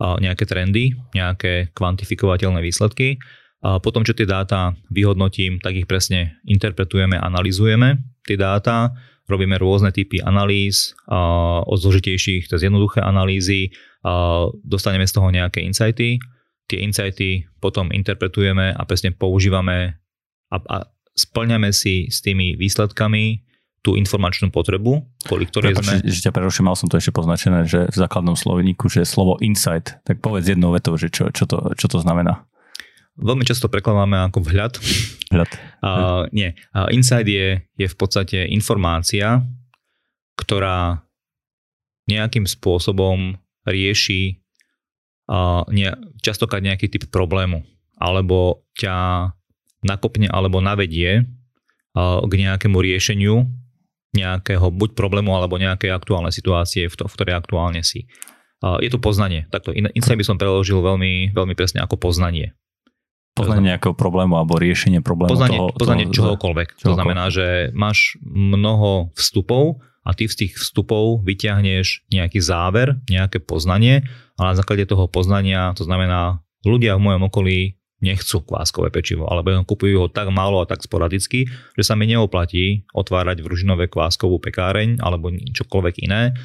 [0.00, 3.20] nejaké trendy, nejaké kvantifikovateľné výsledky
[3.66, 8.94] a potom, čo tie dáta vyhodnotím, tak ich presne interpretujeme, analizujeme tie dáta,
[9.26, 10.94] robíme rôzne typy analýz,
[11.66, 13.74] od zložitejších cez jednoduché analýzy,
[14.62, 16.22] dostaneme z toho nejaké insighty,
[16.66, 19.98] tie insighty potom interpretujeme a presne používame
[20.50, 20.76] a, a
[21.14, 23.42] splňame si s tými výsledkami
[23.82, 24.98] tú informačnú potrebu,
[25.30, 26.10] kvôli ktorej Prepač, sme...
[26.10, 30.02] Že ťa preruším, mal som to ešte poznačené, že v základnom slovníku, že slovo insight,
[30.02, 32.42] tak povedz jednou vetou, že čo, čo, to, čo to znamená.
[33.16, 34.72] Veľmi často prekladáme ako vhľad.
[35.32, 35.50] Vhľad.
[35.80, 36.52] Uh, nie.
[36.76, 39.40] Uh, insight je, je v podstate informácia,
[40.36, 41.00] ktorá
[42.06, 44.38] nejakým spôsobom rieši
[45.32, 45.90] uh, nie,
[46.20, 47.64] častokrát nejaký typ problému,
[47.98, 49.32] alebo ťa
[49.82, 53.48] nakopne alebo navedie uh, k nejakému riešeniu
[54.16, 58.08] nejakého buď problému alebo nejakej aktuálnej situácie, v, to, v ktorej aktuálne si.
[58.64, 59.44] Uh, je to poznanie.
[59.52, 62.56] Takto insight by som preložil veľmi, veľmi presne ako poznanie.
[63.36, 65.36] Poznanie nejakého problému alebo riešenie problému.
[65.36, 66.68] Poznanie, toho, poznanie toho, čohokoľvek.
[66.80, 66.88] čohokoľvek.
[66.88, 73.44] To znamená, že máš mnoho vstupov a ty z tých vstupov vyťahneš nejaký záver, nejaké
[73.44, 74.08] poznanie
[74.40, 79.56] a na základe toho poznania, to znamená, ľudia v mojom okolí nechcú kváskové pečivo, alebo
[79.64, 84.36] kupujú ho tak málo a tak sporadicky, že sa mi neoplatí otvárať v Ružinové kváskovú
[84.36, 86.36] pekáreň alebo čokoľvek iné,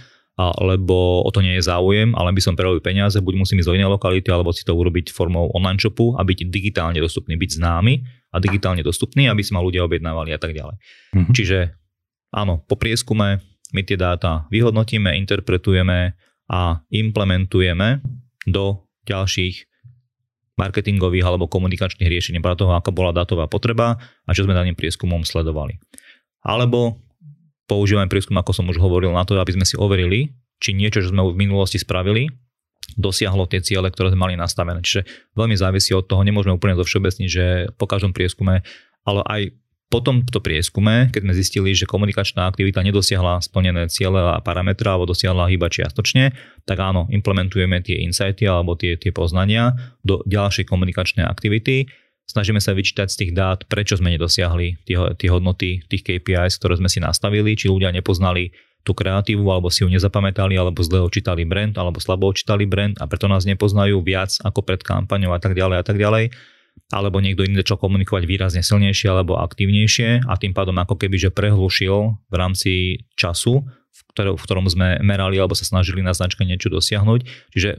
[0.58, 3.78] lebo o to nie je záujem, ale by som prerobil peniaze, buď musím ísť do
[3.78, 7.94] inej lokality, alebo si to urobiť formou online shopu a byť digitálne dostupný, byť známy
[8.34, 10.76] a digitálne dostupný, aby si ma ľudia objednávali a tak ďalej.
[11.14, 11.34] Mm-hmm.
[11.38, 11.58] Čiže
[12.34, 16.18] áno, po prieskume my tie dáta vyhodnotíme, interpretujeme
[16.52, 18.02] a implementujeme
[18.50, 19.70] do ďalších
[20.60, 25.24] marketingových alebo komunikačných riešení podľa toho, aká bola dátová potreba a čo sme daným prieskumom
[25.24, 25.80] sledovali.
[26.44, 27.00] Alebo
[27.66, 31.12] používame prieskum, ako som už hovoril, na to, aby sme si overili, či niečo, čo
[31.12, 32.30] sme v minulosti spravili,
[33.00, 34.84] dosiahlo tie ciele, ktoré sme mali nastavené.
[34.84, 37.46] Čiže veľmi závisí od toho, nemôžeme úplne zo všeobecniť, že
[37.80, 38.62] po každom prieskume,
[39.08, 39.42] ale aj
[39.92, 45.04] po tomto prieskume, keď sme zistili, že komunikačná aktivita nedosiahla splnené ciele a parametre alebo
[45.04, 46.32] dosiahla iba čiastočne,
[46.64, 51.92] tak áno, implementujeme tie insighty alebo tie, tie poznania do ďalšej komunikačnej aktivity
[52.32, 56.80] snažíme sa vyčítať z tých dát, prečo sme nedosiahli tie, tie hodnoty tých KPIs, ktoré
[56.80, 61.46] sme si nastavili, či ľudia nepoznali tú kreatívu, alebo si ju nezapamätali, alebo zle očítali
[61.46, 65.54] brand, alebo slabo očítali brand a preto nás nepoznajú viac ako pred kampaňou a tak
[65.54, 66.34] ďalej a tak ďalej
[66.92, 71.32] alebo niekto iný začal komunikovať výrazne silnejšie alebo aktívnejšie a tým pádom ako keby, že
[71.32, 72.72] prehlušil v rámci
[73.16, 74.00] času, v,
[74.36, 77.22] v ktorom sme merali alebo sa snažili na značke niečo dosiahnuť.
[77.56, 77.70] Čiže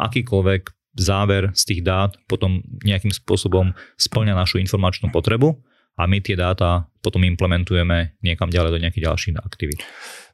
[0.00, 0.62] akýkoľvek
[0.96, 5.56] záver z tých dát potom nejakým spôsobom splňa našu informačnú potrebu
[5.96, 9.80] a my tie dáta potom implementujeme niekam ďalej do nejakých ďalších aktivít.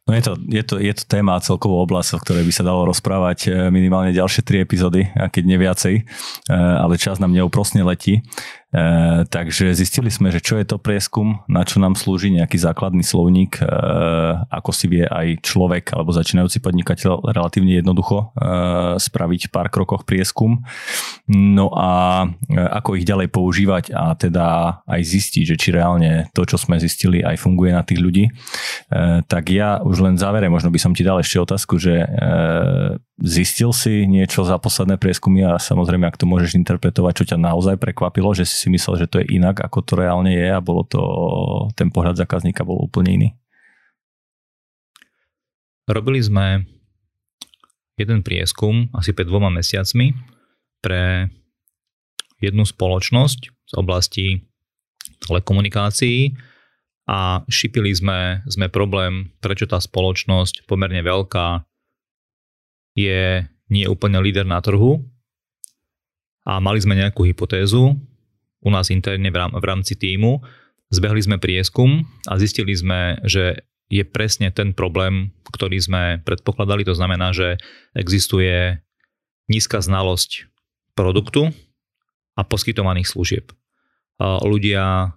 [0.09, 2.89] No je to, je, to, je to téma celková oblasť, o ktorej by sa dalo
[2.89, 6.03] rozprávať e, minimálne ďalšie tri epizódy, a keď nie viacej, e,
[6.57, 8.25] ale čas nám neúprosne letí.
[8.69, 13.01] E, takže zistili sme, že čo je to prieskum, na čo nám slúži nejaký základný
[13.01, 13.67] slovník, e,
[14.45, 18.45] ako si vie aj človek alebo začínajúci podnikateľ relatívne jednoducho e,
[19.01, 20.69] spraviť pár krokoch prieskum.
[21.33, 24.47] No a e, ako ich ďalej používať a teda
[24.85, 28.25] aj zistiť, že či reálne to, čo sme zistili, aj funguje na tých ľudí.
[29.29, 32.05] Tak ja už len závere možno by som ti dal ešte otázku, že
[33.19, 37.75] zistil si niečo za posledné prieskumy a samozrejme, ak to môžeš interpretovať, čo ťa naozaj
[37.79, 40.87] prekvapilo, že si si myslel, že to je inak, ako to reálne je a bolo
[40.87, 41.03] to,
[41.75, 43.29] ten pohľad zákazníka bol úplne iný?
[45.91, 46.63] Robili sme
[47.99, 50.15] jeden prieskum asi pred dvoma mesiacmi
[50.79, 51.27] pre
[52.39, 54.27] jednu spoločnosť z oblasti
[55.27, 56.39] telekomunikácií
[57.11, 61.68] a šipili sme, sme problém, prečo tá spoločnosť pomerne veľká
[62.99, 64.99] je nie úplne líder na trhu
[66.43, 67.95] a mali sme nejakú hypotézu,
[68.59, 70.43] u nás interne v rámci týmu.
[70.91, 76.83] Zbehli sme prieskum a zistili sme, že je presne ten problém, ktorý sme predpokladali.
[76.89, 77.63] To znamená, že
[77.95, 78.83] existuje
[79.47, 80.51] nízka znalosť
[80.99, 81.55] produktu
[82.35, 83.55] a poskytovaných služieb.
[84.19, 85.15] Ľudia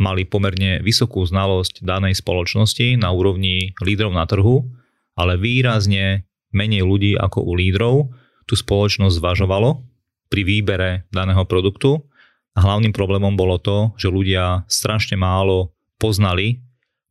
[0.00, 4.66] mali pomerne vysokú znalosť danej spoločnosti na úrovni lídrov na trhu,
[5.14, 8.14] ale výrazne menej ľudí ako u lídrov
[8.46, 9.82] tú spoločnosť zvažovalo
[10.30, 12.06] pri výbere daného produktu
[12.54, 16.62] a hlavným problémom bolo to, že ľudia strašne málo poznali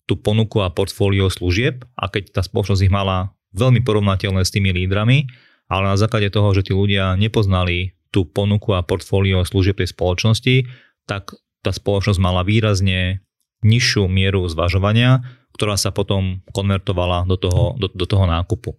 [0.07, 4.73] tú ponuku a portfólio služieb a keď tá spoločnosť ich mala veľmi porovnateľné s tými
[4.75, 5.27] lídrami,
[5.71, 10.69] ale na základe toho, že tí ľudia nepoznali tú ponuku a portfólio služieb tej spoločnosti,
[11.09, 11.33] tak
[11.63, 13.23] tá spoločnosť mala výrazne
[13.63, 15.23] nižšiu mieru zvažovania,
[15.55, 18.75] ktorá sa potom konvertovala do toho, do, do toho nákupu.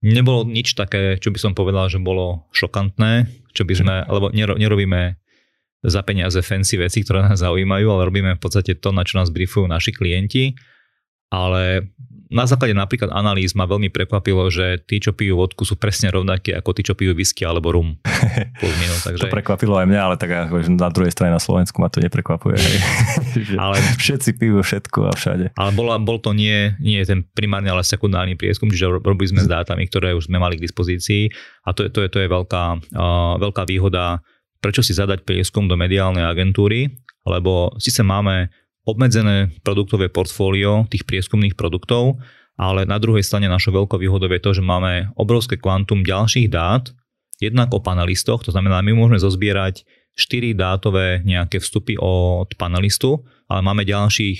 [0.00, 5.20] Nebolo nič také, čo by som povedal, že bolo šokantné, čo by sme, lebo nerobíme
[5.84, 9.32] za peniaze fancy veci, ktoré nás zaujímajú, ale robíme v podstate to, na čo nás
[9.32, 10.56] briefujú naši klienti.
[11.30, 11.88] Ale
[12.30, 16.54] na základe napríklad analýz ma veľmi prekvapilo, že tí, čo pijú vodku, sú presne rovnaké
[16.54, 17.98] ako tí, čo pijú whisky alebo rum.
[18.62, 19.26] minút, takže...
[19.26, 20.30] To prekvapilo aj mňa, ale tak
[20.70, 22.54] na druhej strane na Slovensku ma to neprekvapuje.
[23.62, 23.82] ale...
[23.98, 25.58] Všetci pijú všetko a všade.
[25.58, 29.50] Ale bol, bol to nie, nie ten primárny, ale sekundárny prieskum, čiže robili sme s
[29.50, 31.34] dátami, ktoré už sme mali k dispozícii
[31.66, 32.64] a to je, to je, to je veľká,
[32.94, 34.22] uh, veľká výhoda
[34.60, 36.92] prečo si zadať prieskum do mediálnej agentúry,
[37.24, 38.52] lebo síce máme
[38.88, 42.20] obmedzené produktové portfólio tých prieskumných produktov,
[42.60, 46.92] ale na druhej strane našou veľkou výhodou je to, že máme obrovské kvantum ďalších dát,
[47.40, 53.64] jednak o panelistoch, to znamená, my môžeme zozbierať 4 dátové nejaké vstupy od panelistu, ale
[53.64, 54.38] máme ďalších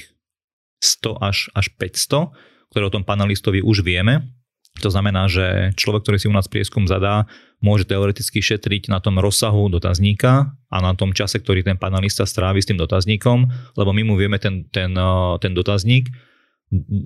[0.81, 2.33] 100 až, až 500,
[2.73, 4.40] ktoré o tom panelistovi už vieme.
[4.79, 7.27] To znamená, že človek, ktorý si u nás prieskum zadá,
[7.61, 12.65] môže teoreticky šetriť na tom rozsahu dotazníka a na tom čase, ktorý ten panelista strávi
[12.65, 16.09] s tým dotazníkom, lebo my mu vieme ten, ten, eh, ten dotazník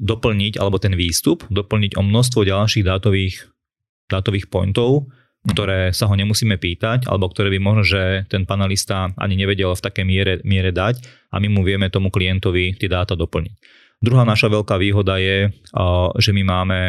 [0.05, 3.49] doplniť, alebo ten výstup, doplniť o množstvo ďalších dátových,
[4.13, 5.09] dátových pointov,
[5.45, 9.85] ktoré sa ho nemusíme pýtať, alebo ktoré by možno, že ten panelista ani nevedel v
[9.85, 11.01] takej miere, miere dať
[11.33, 13.57] a my mu vieme tomu klientovi tie dáta doplniť.
[14.05, 16.81] Druhá naša veľká výhoda je, eh, že my máme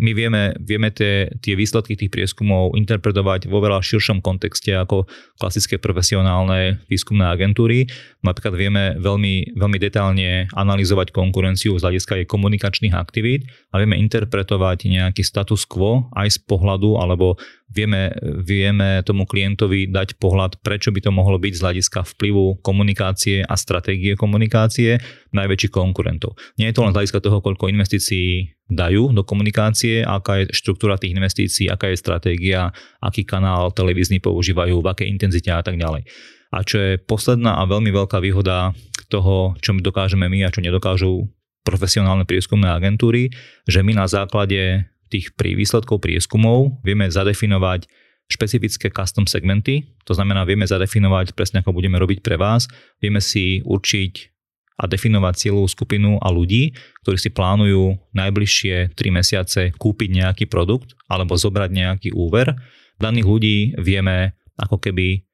[0.00, 5.04] my vieme, vieme tie, tie výsledky tých prieskumov interpretovať vo veľa širšom kontexte ako
[5.36, 7.84] klasické profesionálne výskumné agentúry.
[8.24, 14.88] Napríklad vieme veľmi, veľmi detálne analyzovať konkurenciu z hľadiska jej komunikačných aktivít a vieme interpretovať
[14.88, 17.36] nejaký status quo aj z pohľadu alebo
[17.72, 18.12] vieme,
[18.44, 23.54] vieme tomu klientovi dať pohľad, prečo by to mohlo byť z hľadiska vplyvu komunikácie a
[23.56, 25.00] stratégie komunikácie
[25.32, 26.36] najväčších konkurentov.
[26.60, 30.96] Nie je to len z hľadiska toho, koľko investícií dajú do komunikácie, aká je štruktúra
[30.96, 36.08] tých investícií, aká je stratégia, aký kanál televízny používajú, v akej intenzite a tak ďalej.
[36.52, 38.76] A čo je posledná a veľmi veľká výhoda
[39.08, 41.28] toho, čo my dokážeme my a čo nedokážu
[41.64, 43.32] profesionálne prieskumné agentúry,
[43.64, 47.88] že my na základe tých pri výsledkov prieskumov vieme zadefinovať
[48.32, 52.64] špecifické custom segmenty, to znamená vieme zadefinovať presne ako budeme robiť pre vás,
[52.96, 54.31] vieme si určiť
[54.78, 56.72] a definovať cieľovú skupinu a ľudí,
[57.04, 62.56] ktorí si plánujú najbližšie 3 mesiace kúpiť nejaký produkt alebo zobrať nejaký úver.
[62.96, 65.24] Daných ľudí vieme ako keby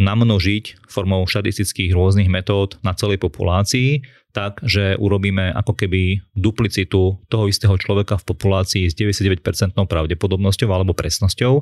[0.00, 4.00] namnožiť formou štatistických rôznych metód na celej populácii,
[4.32, 9.44] tak, že urobíme ako keby duplicitu toho istého človeka v populácii s 99%
[9.76, 11.60] pravdepodobnosťou alebo presnosťou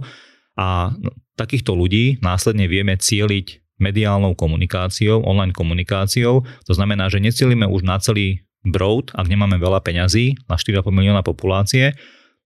[0.55, 0.95] a
[1.35, 6.45] takýchto ľudí následne vieme cieliť mediálnou komunikáciou, online komunikáciou.
[6.69, 11.25] To znamená, že necielime už na celý broad, ak nemáme veľa peňazí, na 4,5 milióna
[11.25, 11.97] populácie.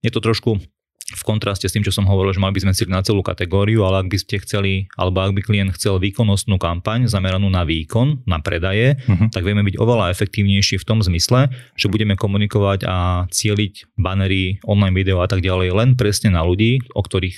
[0.01, 0.63] Je to trošku
[1.05, 3.85] v kontraste s tým, čo som hovoril, že mali by sme si na celú kategóriu,
[3.85, 8.25] ale ak by ste chceli, alebo ak by klient chcel výkonnostnú kampaň zameranú na výkon,
[8.25, 9.29] na predaje, uh-huh.
[9.29, 14.97] tak vieme byť oveľa efektívnejší v tom zmysle, že budeme komunikovať a cieliť banery, online
[14.97, 17.37] video a tak ďalej len presne na ľudí, o ktorých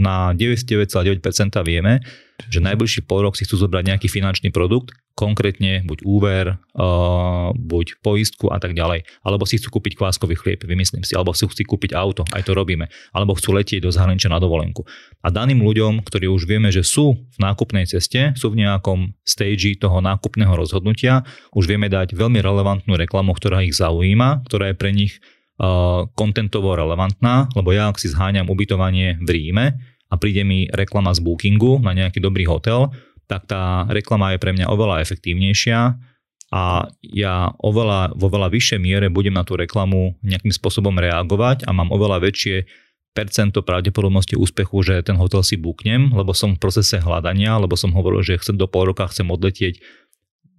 [0.00, 1.20] na 99,9%
[1.68, 2.00] vieme,
[2.48, 8.00] že najbližší pol rok si chcú zobrať nejaký finančný produkt, konkrétne buď úver, uh, buď
[8.00, 11.76] poistku a tak ďalej, alebo si chcú kúpiť kváskový chlieb, vymyslím si, alebo si chcú
[11.76, 14.88] kúpiť auto, aj to robíme, alebo chcú letieť do zahraničia na dovolenku.
[15.20, 19.76] A daným ľuďom, ktorí už vieme, že sú v nákupnej ceste, sú v nejakom stage
[19.76, 24.90] toho nákupného rozhodnutia, už vieme dať veľmi relevantnú reklamu, ktorá ich zaujíma, ktorá je pre
[24.96, 25.20] nich
[26.18, 29.66] kontentovo relevantná, lebo ja ak si zháňam ubytovanie v Ríme
[30.12, 32.92] a príde mi reklama z Bookingu na nejaký dobrý hotel,
[33.24, 35.96] tak tá reklama je pre mňa oveľa efektívnejšia
[36.52, 41.72] a ja oveľa, vo veľa vyššej miere budem na tú reklamu nejakým spôsobom reagovať a
[41.72, 42.68] mám oveľa väčšie
[43.16, 47.92] percento pravdepodobnosti úspechu, že ten hotel si búknem, lebo som v procese hľadania, lebo som
[47.96, 49.80] hovoril, že chcem do pol roka chcem odletieť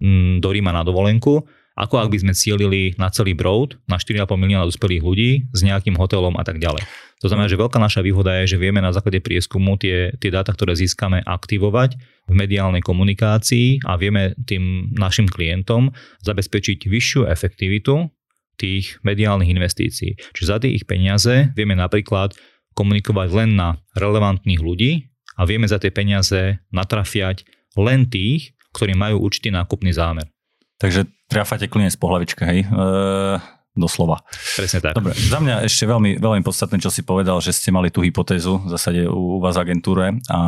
[0.02, 4.30] mm, do Ríma na dovolenku ako ak by sme cielili na celý broad, na 4,5
[4.38, 6.86] milióna dospelých ľudí s nejakým hotelom a tak ďalej.
[7.24, 10.52] To znamená, že veľká naša výhoda je, že vieme na základe prieskumu tie, tie dáta,
[10.52, 11.96] ktoré získame, aktivovať
[12.28, 18.12] v mediálnej komunikácii a vieme tým našim klientom zabezpečiť vyššiu efektivitu
[18.60, 20.20] tých mediálnych investícií.
[20.36, 22.36] Čiže za tie ich peniaze vieme napríklad
[22.76, 25.08] komunikovať len na relevantných ľudí
[25.40, 27.48] a vieme za tie peniaze natrafiať
[27.80, 30.28] len tých, ktorí majú určitý nákupný zámer.
[30.76, 32.66] Takže triafate klinec po hlavičke, hej?
[32.66, 32.68] E,
[33.74, 34.22] doslova.
[34.54, 34.94] Presne tak.
[34.94, 38.62] Dobre, za mňa ešte veľmi, veľmi podstatné, čo si povedal, že ste mali tú hypotézu
[38.62, 40.40] v zásade u, u vás agentúre a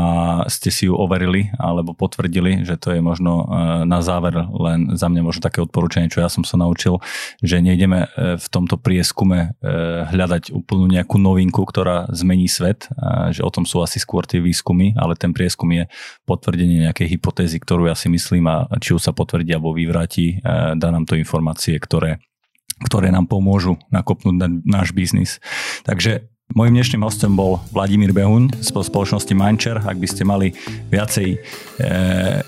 [0.46, 3.46] ste si ju overili alebo potvrdili, že to je možno e,
[3.82, 7.02] na záver len za mňa možno také odporúčanie, čo ja som sa naučil,
[7.42, 9.66] že nejdeme e, v tomto prieskume e,
[10.06, 12.86] hľadať úplnú nejakú novinku, ktorá zmení svet,
[13.34, 15.90] že o tom sú asi skôr tie výskumy, ale ten prieskum je
[16.22, 20.38] potvrdenie nejakej hypotézy, ktorú ja si myslím a či už sa potvrdí alebo vyvráti,
[20.78, 22.22] dá nám to informácie, ktoré
[22.84, 25.40] ktoré nám pomôžu nakopnúť na náš biznis.
[25.88, 29.82] Takže Mojím dnešným hostom bol Vladimír Behuň z spoločnosti Mindshare.
[29.82, 30.54] Ak by ste mali
[30.94, 31.38] viacej, e,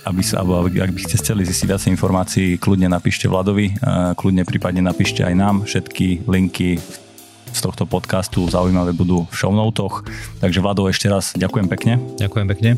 [0.07, 4.87] aby, alebo ak by ste chceli zistiť viacej informácií, kľudne napíšte Vladovi, e, kľudne prípadne
[4.87, 5.67] napíšte aj nám.
[5.67, 6.79] Všetky linky
[7.53, 10.05] z tohto podcastu zaujímavé budú v show notoch.
[10.41, 12.01] Takže Vlado, ešte raz ďakujem pekne.
[12.21, 12.71] Ďakujem pekne.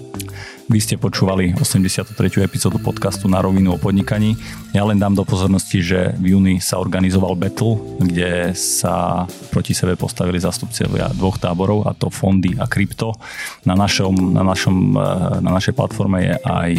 [0.70, 2.14] Vy ste počúvali 83.
[2.46, 4.38] epizódu podcastu na rovinu o podnikaní.
[4.70, 9.98] Ja len dám do pozornosti, že v júni sa organizoval battle, kde sa proti sebe
[9.98, 13.18] postavili zastupcovia dvoch táborov, a to fondy a krypto.
[13.66, 16.70] Na, našom, na, našom, eh, na našej platforme je aj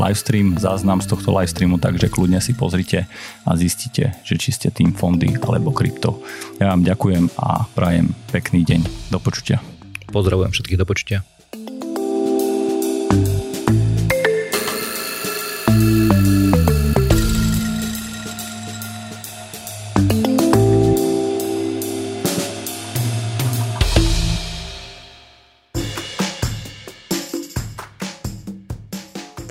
[0.00, 3.04] livestream, záznam z tohto livestreamu, takže kľudne si pozrite
[3.44, 6.20] a zistite, že či ste tým fondy alebo krypto.
[6.60, 9.12] Ja vám ďakujem a prajem pekný deň.
[9.12, 9.60] Do počutia.
[10.12, 11.35] Pozdravujem všetkých do počutia.